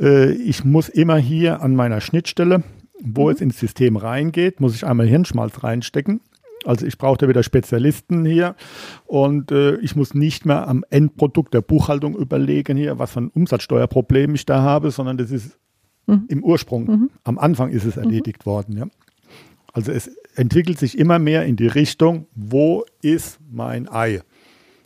[0.00, 2.62] Äh, ich muss immer hier an meiner Schnittstelle
[3.04, 3.32] wo mhm.
[3.32, 6.20] es ins System reingeht, muss ich einmal Hirnschmalz reinstecken.
[6.64, 8.54] Also ich brauche da wieder Spezialisten hier
[9.06, 13.28] und äh, ich muss nicht mehr am Endprodukt der Buchhaltung überlegen hier, was für ein
[13.28, 15.58] Umsatzsteuerproblem ich da habe, sondern das ist
[16.06, 16.24] mhm.
[16.28, 17.10] im Ursprung, mhm.
[17.24, 18.50] am Anfang ist es erledigt mhm.
[18.50, 18.76] worden.
[18.76, 18.86] Ja.
[19.72, 24.22] Also es entwickelt sich immer mehr in die Richtung, wo ist mein Ei?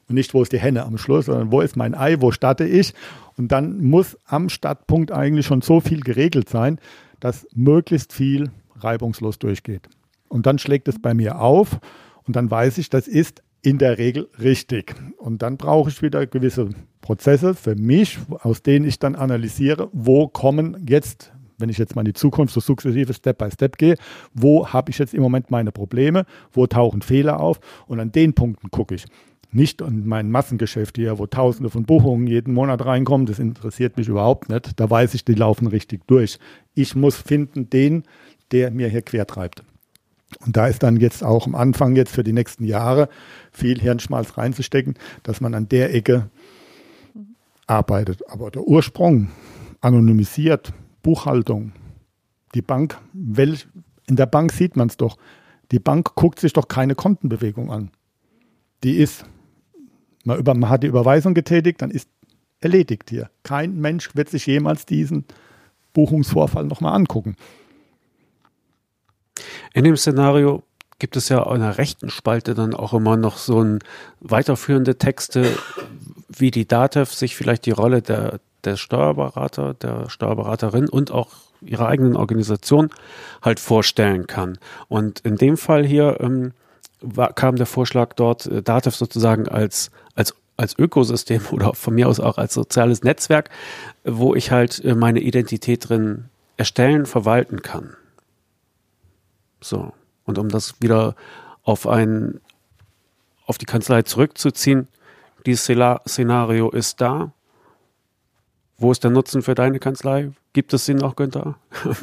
[0.08, 2.64] Und nicht, wo ist die Henne am Schluss, sondern wo ist mein Ei, wo starte
[2.64, 2.94] ich?
[3.36, 6.78] Und dann muss am Startpunkt eigentlich schon so viel geregelt sein,
[7.20, 9.88] dass möglichst viel reibungslos durchgeht.
[10.28, 11.78] Und dann schlägt es bei mir auf
[12.24, 14.94] und dann weiß ich, das ist in der Regel richtig.
[15.16, 16.70] Und dann brauche ich wieder gewisse
[17.00, 22.02] Prozesse für mich, aus denen ich dann analysiere, wo kommen jetzt wenn ich jetzt mal
[22.02, 23.96] in die Zukunft so sukzessive Step by Step gehe,
[24.32, 28.32] wo habe ich jetzt im Moment meine Probleme, wo tauchen Fehler auf und an den
[28.34, 29.06] Punkten gucke ich.
[29.50, 34.08] Nicht an mein Massengeschäft hier, wo Tausende von Buchungen jeden Monat reinkommen, das interessiert mich
[34.08, 34.78] überhaupt nicht.
[34.78, 36.38] Da weiß ich, die laufen richtig durch.
[36.74, 38.04] Ich muss finden den,
[38.52, 39.64] der mir hier quertreibt.
[40.44, 43.08] Und da ist dann jetzt auch am Anfang jetzt für die nächsten Jahre
[43.50, 46.30] viel Hirnschmalz reinzustecken, dass man an der Ecke
[47.66, 48.28] arbeitet.
[48.28, 49.28] Aber der Ursprung,
[49.80, 50.72] anonymisiert,
[51.02, 51.72] Buchhaltung.
[52.54, 53.68] Die Bank, welch,
[54.06, 55.16] in der Bank sieht man es doch.
[55.70, 57.90] Die Bank guckt sich doch keine Kontenbewegung an.
[58.82, 59.24] Die ist,
[60.24, 62.08] man, über, man hat die Überweisung getätigt, dann ist
[62.60, 63.30] erledigt hier.
[63.42, 65.24] Kein Mensch wird sich jemals diesen
[65.92, 67.36] Buchungsvorfall nochmal angucken.
[69.72, 70.62] In dem Szenario
[70.98, 73.78] gibt es ja in der rechten Spalte dann auch immer noch so ein
[74.20, 75.56] weiterführende Texte,
[76.28, 81.28] wie die DATEV sich vielleicht die Rolle der, der Steuerberater, der Steuerberaterin und auch
[81.60, 82.90] ihrer eigenen Organisation
[83.42, 84.58] halt vorstellen kann.
[84.88, 86.52] Und in dem Fall hier ähm,
[87.00, 92.08] war, kam der Vorschlag dort, äh, Datev sozusagen als, als als Ökosystem oder von mir
[92.08, 93.48] aus auch als soziales Netzwerk,
[94.04, 96.26] wo ich halt äh, meine Identität drin
[96.58, 97.96] erstellen, verwalten kann.
[99.60, 99.92] So.
[100.24, 101.14] Und um das wieder
[101.62, 102.40] auf ein,
[103.46, 104.88] auf die Kanzlei zurückzuziehen,
[105.46, 107.32] dieses Szenario ist da.
[108.76, 110.30] Wo ist der Nutzen für deine Kanzlei?
[110.52, 111.56] Gibt es den noch, Günther?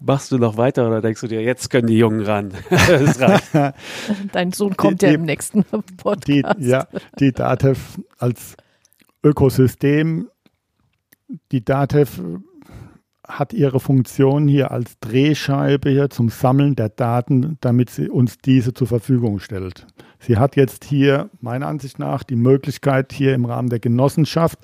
[0.00, 2.54] Machst du noch weiter oder denkst du dir, jetzt können die Jungen ran?
[4.32, 5.64] Dein Sohn kommt die, ja im nächsten
[5.98, 6.26] Podcast.
[6.58, 6.86] Die, ja,
[7.18, 8.56] die DATEV als
[9.22, 10.30] Ökosystem,
[11.52, 12.18] die DATEV
[13.30, 18.74] hat ihre Funktion hier als Drehscheibe hier zum Sammeln der Daten, damit sie uns diese
[18.74, 19.86] zur Verfügung stellt.
[20.18, 24.58] Sie hat jetzt hier meiner Ansicht nach die Möglichkeit, hier im Rahmen der Genossenschaft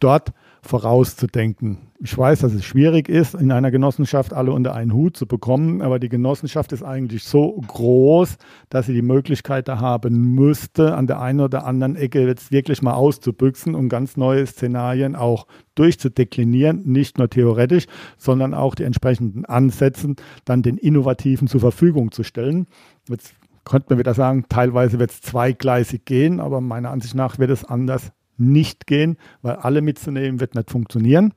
[0.00, 0.32] dort
[0.62, 1.78] vorauszudenken.
[2.02, 5.82] Ich weiß, dass es schwierig ist, in einer Genossenschaft alle unter einen Hut zu bekommen,
[5.82, 8.36] aber die Genossenschaft ist eigentlich so groß,
[8.70, 12.80] dass sie die Möglichkeit da haben müsste, an der einen oder anderen Ecke jetzt wirklich
[12.80, 17.86] mal auszubüchsen und ganz neue Szenarien auch durchzudeklinieren, nicht nur theoretisch,
[18.16, 22.66] sondern auch die entsprechenden Ansätzen dann den Innovativen zur Verfügung zu stellen.
[23.08, 23.34] Jetzt
[23.64, 27.64] könnte man wieder sagen, teilweise wird es zweigleisig gehen, aber meiner Ansicht nach wird es
[27.64, 31.34] anders nicht gehen, weil alle mitzunehmen wird nicht funktionieren.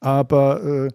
[0.00, 0.88] Aber äh,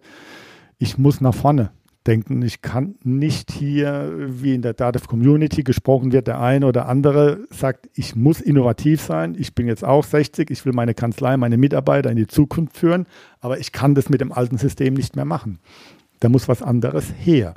[0.78, 1.70] ich muss nach vorne
[2.06, 2.42] denken.
[2.42, 7.40] Ich kann nicht hier, wie in der Dativ Community gesprochen wird, der eine oder andere
[7.50, 9.36] sagt, ich muss innovativ sein.
[9.38, 13.06] Ich bin jetzt auch 60, ich will meine Kanzlei, meine Mitarbeiter in die Zukunft führen,
[13.40, 15.58] aber ich kann das mit dem alten System nicht mehr machen.
[16.20, 17.54] Da muss was anderes her.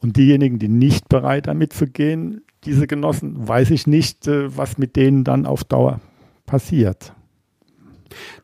[0.00, 4.78] Und diejenigen, die nicht bereit damit zu gehen, diese Genossen, weiß ich nicht, äh, was
[4.78, 6.00] mit denen dann auf Dauer
[6.46, 7.12] passiert.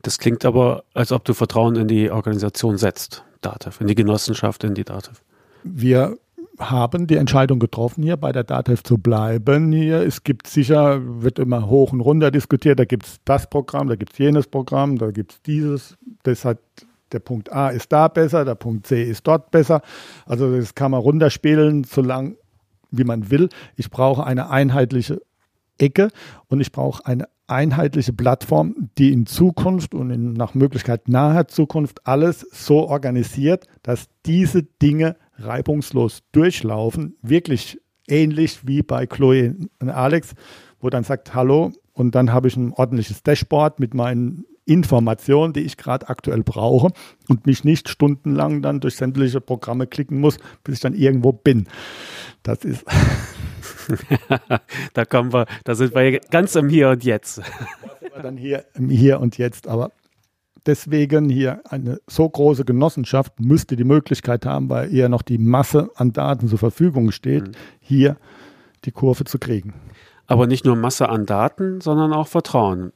[0.01, 4.63] Das klingt aber, als ob du Vertrauen in die Organisation setzt, DATEV, in die Genossenschaft,
[4.63, 5.21] in die DATEV.
[5.63, 6.17] Wir
[6.59, 9.71] haben die Entscheidung getroffen, hier bei der DATEV zu bleiben.
[9.71, 13.87] Hier, es gibt sicher, wird immer hoch und runter diskutiert, da gibt es das Programm,
[13.87, 15.97] da gibt es jenes Programm, da gibt es dieses.
[16.23, 16.59] Das hat
[17.11, 19.81] der Punkt A ist da besser, der Punkt C ist dort besser.
[20.25, 22.35] Also das kann man runterspielen, solange
[22.91, 23.49] wie man will.
[23.75, 25.21] Ich brauche eine einheitliche
[25.77, 26.09] Ecke
[26.47, 32.05] und ich brauche eine einheitliche Plattform, die in Zukunft und in nach Möglichkeit naher Zukunft
[32.07, 40.33] alles so organisiert, dass diese Dinge reibungslos durchlaufen, wirklich ähnlich wie bei Chloe und Alex,
[40.79, 45.61] wo dann sagt, hallo, und dann habe ich ein ordentliches Dashboard mit meinen Informationen, die
[45.61, 46.91] ich gerade aktuell brauche
[47.27, 51.67] und mich nicht stundenlang dann durch sämtliche Programme klicken muss, bis ich dann irgendwo bin.
[52.43, 52.85] Das ist
[54.93, 57.41] da kommen wir, da sind wir ganz im Hier und Jetzt.
[58.21, 59.91] dann hier im Hier und Jetzt, aber
[60.65, 65.89] deswegen hier eine so große Genossenschaft müsste die Möglichkeit haben, weil eher noch die Masse
[65.95, 67.51] an Daten zur Verfügung steht, mhm.
[67.79, 68.17] hier
[68.85, 69.73] die Kurve zu kriegen.
[70.27, 72.93] Aber nicht nur Masse an Daten, sondern auch Vertrauen.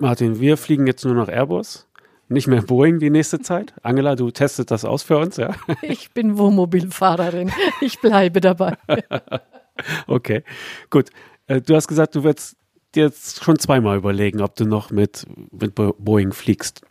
[0.00, 1.86] Martin, wir fliegen jetzt nur noch Airbus.
[2.28, 3.74] Nicht mehr Boeing die nächste Zeit?
[3.82, 5.54] Angela, du testest das aus für uns, ja?
[5.82, 7.50] Ich bin Wohnmobilfahrerin.
[7.80, 8.76] Ich bleibe dabei.
[10.06, 10.44] okay,
[10.90, 11.10] gut.
[11.46, 12.56] Äh, du hast gesagt, du wirst
[12.94, 16.82] dir jetzt schon zweimal überlegen, ob du noch mit, mit Boeing fliegst.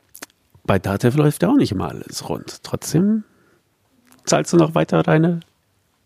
[0.63, 2.63] Bei Datev läuft ja auch nicht immer alles rund.
[2.63, 3.23] Trotzdem
[4.25, 5.39] zahlst du noch weiter deine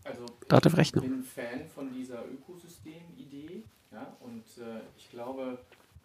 [0.03, 1.03] also, Datev-Rechnung.
[1.03, 5.57] Ich bin Fan von dieser Ökosystem-Idee ja, und äh, ich glaube,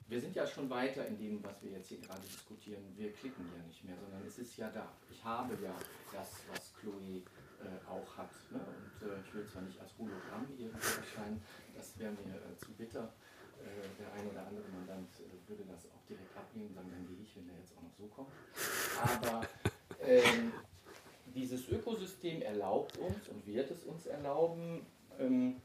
[0.09, 2.83] wir sind ja schon weiter in dem, was wir jetzt hier gerade diskutieren.
[2.97, 4.93] Wir klicken ja nicht mehr, sondern es ist ja da.
[5.11, 5.75] Ich habe ja
[6.13, 7.23] das, was Chloe
[7.59, 8.31] äh, auch hat.
[8.51, 8.61] Ne?
[8.61, 11.43] Und äh, ich will zwar nicht als Hologramm irgendwie erscheinen,
[11.75, 13.13] das wäre mir äh, zu bitter.
[13.59, 17.23] Äh, der ein oder andere Mandant äh, würde das auch direkt ablehnen, sagen, dann gehe
[17.25, 18.31] ich, wenn der jetzt auch noch so kommt.
[19.03, 19.47] Aber
[20.01, 20.53] ähm,
[21.35, 24.87] dieses Ökosystem erlaubt uns und wird es uns erlauben,
[25.19, 25.57] ähm,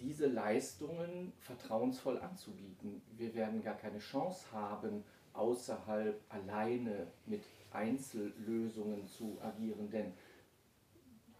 [0.00, 3.02] diese Leistungen vertrauensvoll anzubieten.
[3.16, 7.42] Wir werden gar keine Chance haben, außerhalb alleine mit
[7.72, 9.90] Einzellösungen zu agieren.
[9.90, 10.12] Denn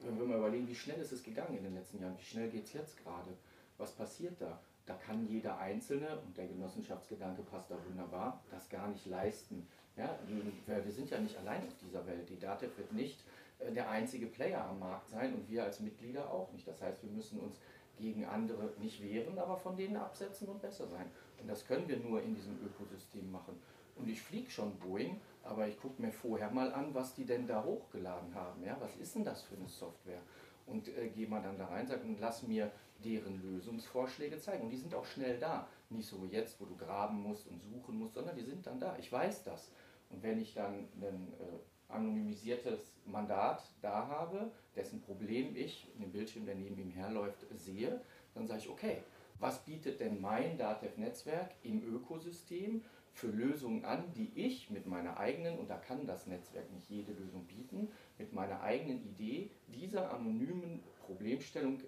[0.01, 2.51] wenn wir mal überlegen, wie schnell ist es gegangen in den letzten Jahren, wie schnell
[2.51, 3.31] geht es jetzt gerade,
[3.79, 4.61] was passiert da?
[4.87, 9.67] Da kann jeder Einzelne, und der Genossenschaftsgedanke passt da wunderbar, das gar nicht leisten.
[9.97, 10.19] Ja,
[10.67, 12.29] wir sind ja nicht allein auf dieser Welt.
[12.29, 13.21] Die DATEV wird nicht
[13.61, 16.67] äh, der einzige Player am Markt sein und wir als Mitglieder auch nicht.
[16.67, 17.61] Das heißt, wir müssen uns
[17.99, 21.11] gegen andere nicht wehren, aber von denen absetzen und besser sein.
[21.41, 23.61] Und das können wir nur in diesem Ökosystem machen.
[23.97, 27.47] Und ich fliege schon Boeing, aber ich gucke mir vorher mal an, was die denn
[27.47, 28.63] da hochgeladen haben.
[28.65, 30.21] Ja, was ist denn das für eine Software?
[30.67, 32.73] Und äh, gehe mal dann da rein sag, und lass mir
[33.05, 34.65] deren Lösungsvorschläge zeigen.
[34.65, 35.69] Und die sind auch schnell da.
[35.91, 38.97] Nicht so jetzt, wo du graben musst und suchen musst, sondern die sind dann da.
[38.99, 39.71] Ich weiß das.
[40.11, 41.59] Und wenn ich dann ein äh,
[41.95, 48.01] anonymisiertes Mandat da habe, dessen Problem ich in dem Bildschirm, der neben ihm herläuft, sehe,
[48.35, 48.99] dann sage ich, okay,
[49.39, 52.83] was bietet denn mein DATEV-Netzwerk im Ökosystem
[53.13, 57.13] für Lösungen an, die ich mit meiner eigenen, und da kann das Netzwerk nicht jede
[57.13, 57.89] Lösung bieten,
[58.19, 61.81] mit meiner eigenen Idee dieser anonymen Problemstellung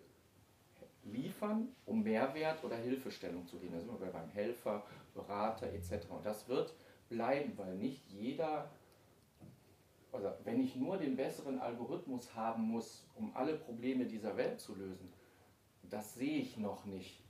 [1.02, 3.74] liefern, um Mehrwert oder Hilfestellung zu geben.
[3.74, 4.84] Da sind wir beim Helfer,
[5.14, 6.10] Berater etc.
[6.10, 6.74] Und das wird
[7.08, 8.70] bleiben, weil nicht jeder,
[10.16, 14.74] also wenn ich nur den besseren Algorithmus haben muss, um alle Probleme dieser Welt zu
[14.74, 15.12] lösen,
[15.82, 17.22] das sehe ich noch nicht.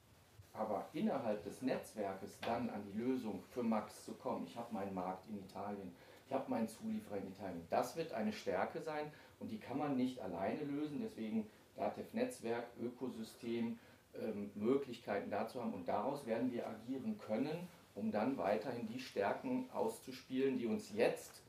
[0.52, 4.94] Aber innerhalb des Netzwerkes dann an die Lösung für Max zu kommen, ich habe meinen
[4.94, 5.92] Markt in Italien,
[6.26, 9.96] ich habe meinen Zulieferer in Italien, das wird eine Stärke sein und die kann man
[9.96, 11.00] nicht alleine lösen.
[11.02, 13.78] Deswegen DATEV-Netzwerk, Ökosystem,
[14.14, 19.68] ähm, Möglichkeiten dazu haben und daraus werden wir agieren können, um dann weiterhin die Stärken
[19.72, 21.42] auszuspielen, die uns jetzt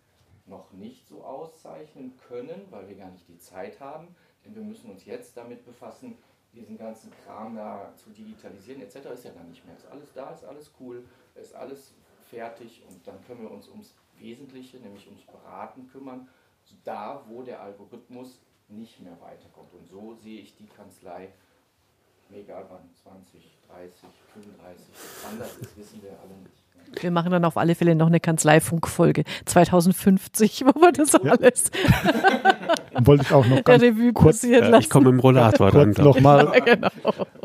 [0.47, 4.15] noch nicht so auszeichnen können, weil wir gar nicht die Zeit haben.
[4.45, 6.17] Denn wir müssen uns jetzt damit befassen,
[6.53, 8.95] diesen ganzen Kram da zu digitalisieren etc.
[9.13, 9.75] ist ja dann nicht mehr.
[9.75, 11.93] Ist alles da, ist alles cool, ist alles
[12.29, 16.27] fertig und dann können wir uns ums Wesentliche, nämlich ums Beraten kümmern,
[16.83, 19.73] da wo der Algorithmus nicht mehr weiterkommt.
[19.73, 21.31] Und so sehe ich die Kanzlei,
[22.31, 24.85] egal wann, 20, 30, 35,
[25.29, 26.56] anders ist, wissen wir alle nicht.
[27.01, 31.31] Wir machen dann auf alle Fälle noch eine Kanzleifunkfolge 2050, wo wir das ja.
[31.31, 31.71] alles
[33.05, 33.83] wollte ich auch noch ganz
[34.13, 36.89] kurz, äh, ich komme im Rollator dann noch mal ja, genau.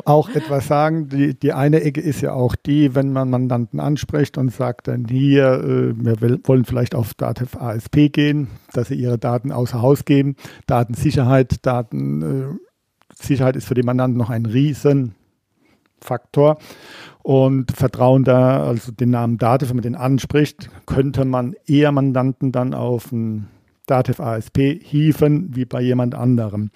[0.05, 1.09] auch etwas sagen.
[1.09, 5.07] Die, die eine Ecke ist ja auch die, wenn man Mandanten anspricht und sagt dann
[5.07, 10.05] hier, äh, wir wollen vielleicht auf Datev ASP gehen, dass sie ihre Daten außer Haus
[10.05, 10.36] geben.
[10.66, 14.47] Datensicherheit, Datensicherheit äh, ist für die Mandanten noch ein
[16.03, 16.59] Riesenfaktor
[17.22, 22.53] und Vertrauen da, also den Namen Datev, wenn man den anspricht, könnte man eher Mandanten
[22.53, 23.48] dann auf ein
[23.86, 26.70] Datev ASP hieven wie bei jemand anderem.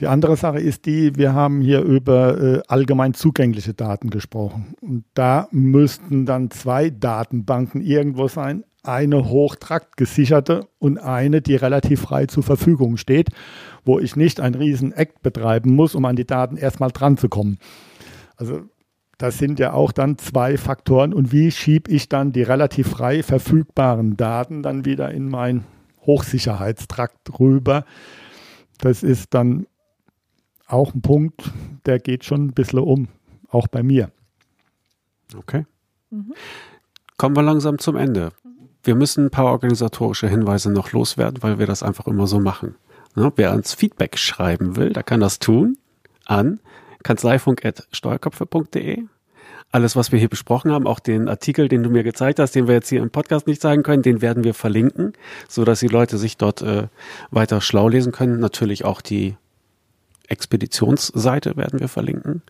[0.00, 4.74] Die andere Sache ist die, wir haben hier über äh, allgemein zugängliche Daten gesprochen.
[4.80, 8.64] Und da müssten dann zwei Datenbanken irgendwo sein.
[8.82, 13.28] Eine hochtraktgesicherte und eine, die relativ frei zur Verfügung steht,
[13.84, 17.28] wo ich nicht ein riesen Act betreiben muss, um an die Daten erstmal dran zu
[17.28, 17.58] kommen.
[18.42, 18.64] Also
[19.18, 21.14] das sind ja auch dann zwei Faktoren.
[21.14, 25.64] Und wie schiebe ich dann die relativ frei verfügbaren Daten dann wieder in mein
[26.04, 27.84] Hochsicherheitstrakt rüber?
[28.78, 29.68] Das ist dann
[30.66, 31.52] auch ein Punkt,
[31.86, 33.06] der geht schon ein bisschen um,
[33.48, 34.10] auch bei mir.
[35.36, 35.66] Okay.
[36.10, 36.34] Mhm.
[37.16, 38.32] Kommen wir langsam zum Ende.
[38.82, 42.74] Wir müssen ein paar organisatorische Hinweise noch loswerden, weil wir das einfach immer so machen.
[43.14, 45.78] Ja, wer uns Feedback schreiben will, der kann das tun
[46.24, 46.58] an
[47.02, 49.04] kanzleifunk.steuerköpfe.de.
[49.70, 52.68] Alles, was wir hier besprochen haben, auch den Artikel, den du mir gezeigt hast, den
[52.68, 55.14] wir jetzt hier im Podcast nicht zeigen können, den werden wir verlinken,
[55.48, 56.88] so dass die Leute sich dort äh,
[57.30, 58.38] weiter schlau lesen können.
[58.38, 59.34] Natürlich auch die
[60.28, 62.42] Expeditionsseite werden wir verlinken.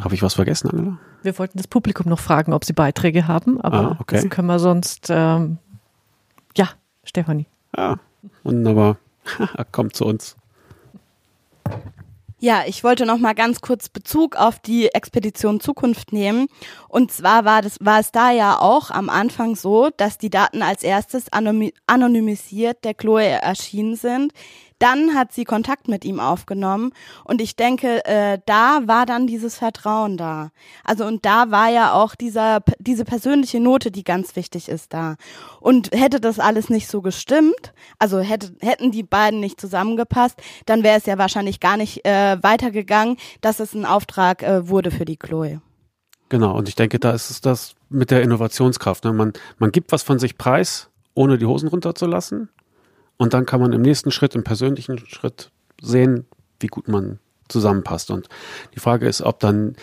[0.00, 0.98] Habe ich was vergessen, Angela?
[1.22, 4.16] Wir wollten das Publikum noch fragen, ob sie Beiträge haben, aber ah, okay.
[4.16, 5.58] das können wir sonst ähm,
[6.56, 6.70] Ja,
[7.04, 7.46] Stefanie.
[7.76, 7.98] Ja,
[8.42, 8.98] wunderbar.
[9.72, 10.36] Kommt zu uns.
[12.44, 16.48] Ja, ich wollte noch mal ganz kurz Bezug auf die Expedition Zukunft nehmen.
[16.88, 20.60] Und zwar war, das, war es da ja auch am Anfang so, dass die Daten
[20.60, 24.34] als erstes anonymisiert der Chloe erschienen sind.
[24.78, 26.92] Dann hat sie Kontakt mit ihm aufgenommen
[27.24, 30.50] und ich denke, äh, da war dann dieses Vertrauen da.
[30.84, 35.16] Also und da war ja auch dieser diese persönliche Note, die ganz wichtig ist da.
[35.60, 40.82] Und hätte das alles nicht so gestimmt, also hätte, hätten die beiden nicht zusammengepasst, dann
[40.82, 45.04] wäre es ja wahrscheinlich gar nicht äh, weitergegangen, dass es ein Auftrag äh, wurde für
[45.04, 45.60] die Chloe.
[46.28, 49.04] Genau, und ich denke, da ist es das mit der Innovationskraft.
[49.04, 49.12] Ne?
[49.12, 52.48] Man, man gibt was von sich preis, ohne die Hosen runterzulassen.
[53.16, 55.50] Und dann kann man im nächsten Schritt, im persönlichen Schritt
[55.80, 56.26] sehen,
[56.60, 58.10] wie gut man zusammenpasst.
[58.10, 58.28] Und
[58.74, 59.76] die Frage ist, ob dann,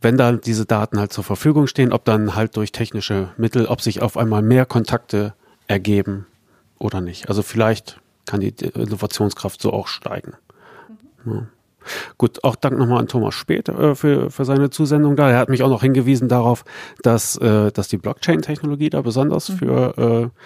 [0.00, 3.80] wenn da diese Daten halt zur Verfügung stehen, ob dann halt durch technische Mittel, ob
[3.80, 5.34] sich auf einmal mehr Kontakte
[5.66, 6.26] ergeben
[6.78, 7.28] oder nicht.
[7.28, 10.34] Also vielleicht kann die Innovationskraft so auch steigen.
[11.26, 11.46] Ja.
[12.16, 15.30] Gut, auch Dank nochmal an Thomas Speth äh, für, für seine Zusendung da.
[15.30, 16.64] Er hat mich auch noch hingewiesen darauf,
[17.02, 19.56] dass, äh, dass die Blockchain-Technologie da besonders mhm.
[19.58, 19.98] für
[20.32, 20.40] äh,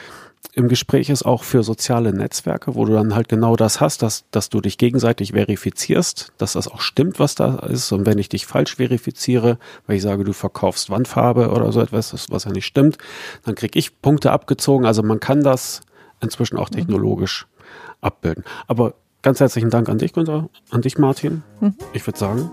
[0.54, 4.24] im Gespräch ist auch für soziale Netzwerke, wo du dann halt genau das hast, dass,
[4.30, 7.92] dass du dich gegenseitig verifizierst, dass das auch stimmt, was da ist.
[7.92, 12.26] Und wenn ich dich falsch verifiziere, weil ich sage, du verkaufst Wandfarbe oder so etwas,
[12.30, 12.98] was ja nicht stimmt,
[13.44, 14.84] dann kriege ich Punkte abgezogen.
[14.84, 15.82] Also man kann das
[16.20, 17.94] inzwischen auch technologisch mhm.
[18.00, 18.44] abbilden.
[18.66, 21.42] Aber ganz herzlichen Dank an dich, Günther, an dich, Martin.
[21.60, 21.74] Mhm.
[21.92, 22.50] Ich würde sagen,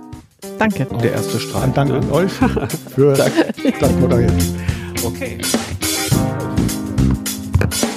[0.60, 0.86] Danke.
[1.02, 1.72] Der erste Strahl.
[1.72, 2.32] Dank an euch
[2.96, 4.38] für das Moderieren.
[5.04, 5.40] Okay.
[7.58, 7.95] Thank you.